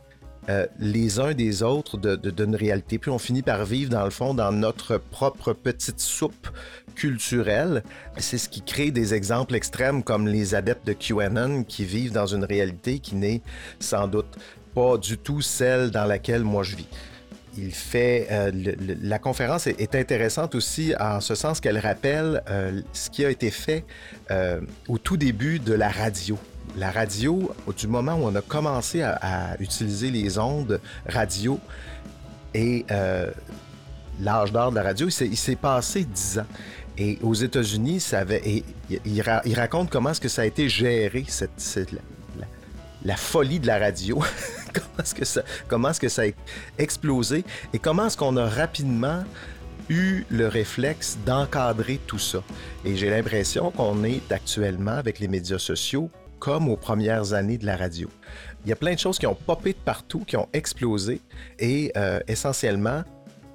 [0.49, 2.97] euh, les uns des autres d'une de, réalité.
[2.97, 6.49] Plus on finit par vivre, dans le fond, dans notre propre petite soupe
[6.94, 7.84] culturelle.
[8.18, 12.28] C'est ce qui crée des exemples extrêmes comme les adeptes de QAnon qui vivent dans
[12.28, 13.41] une réalité qui n'est
[13.80, 14.38] sans doute
[14.74, 16.88] pas du tout celle dans laquelle moi je vis
[17.58, 18.52] il fait euh,
[19.02, 23.52] la conférence est, intéressante aussi en ce sens qu'elle rappelle euh, ce qui a été
[23.52, 23.86] fait
[24.32, 26.38] euh, au tout début de la radio.
[26.78, 31.60] La radio, du moment où on a commencé à, utiliser les ondes radio
[32.56, 32.86] et
[34.20, 36.48] l'âge d'or de la radio, il s'est passé dix ans.
[36.98, 38.06] Et aux États-Unis,
[39.06, 39.22] il,
[39.56, 41.89] raconte comment est-ce que ça a été géré, cette,
[43.04, 44.22] la folie de la radio.
[44.74, 46.26] comment est-ce que ça, est-ce que ça a
[46.78, 49.24] explosé et comment est-ce qu'on a rapidement
[49.89, 52.41] eu le réflexe d'encadrer tout ça.
[52.86, 57.66] Et j'ai l'impression qu'on est actuellement avec les médias sociaux comme aux premières années de
[57.66, 58.10] la radio.
[58.66, 61.22] Il y a plein de choses qui ont popé de partout, qui ont explosé
[61.60, 63.04] et euh, essentiellement,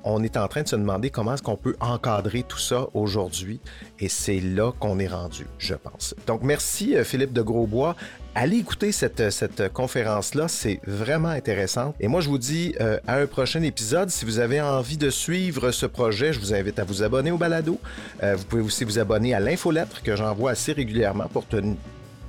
[0.04, 3.60] on est en train de se demander comment est-ce qu'on peut encadrer tout ça aujourd'hui
[3.98, 6.14] et c'est là qu'on est rendu, je pense.
[6.26, 7.96] Donc merci euh, Philippe de Grosbois.
[8.34, 11.94] Allez écouter cette, cette conférence-là, c'est vraiment intéressant.
[11.98, 14.10] Et moi, je vous dis euh, à un prochain épisode.
[14.10, 17.38] Si vous avez envie de suivre ce projet, je vous invite à vous abonner au
[17.38, 17.80] balado.
[18.22, 21.74] Euh, vous pouvez aussi vous abonner à l'infolettre que j'envoie assez régulièrement pour tenir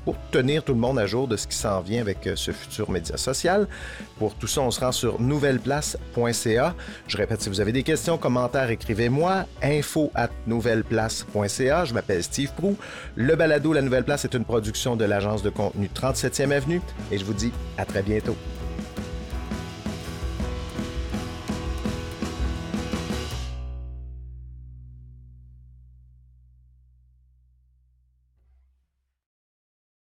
[0.06, 2.52] pour tenir tout le monde à jour de ce qui s'en vient avec euh, ce
[2.52, 3.68] futur média social.
[4.18, 6.76] Pour tout ça, on se rend sur nouvelleplace.ca.
[7.08, 9.45] Je répète, si vous avez des questions, commentaires, écrivez-moi.
[9.62, 11.86] info at nouvelleplace.ca.
[11.86, 12.78] Je m'appelle Steve Prou.
[13.16, 16.82] Le balado La Nouvelle Place est une production de l'agence de contenu 37e Avenue
[17.12, 18.36] et je vous dis à très bientôt.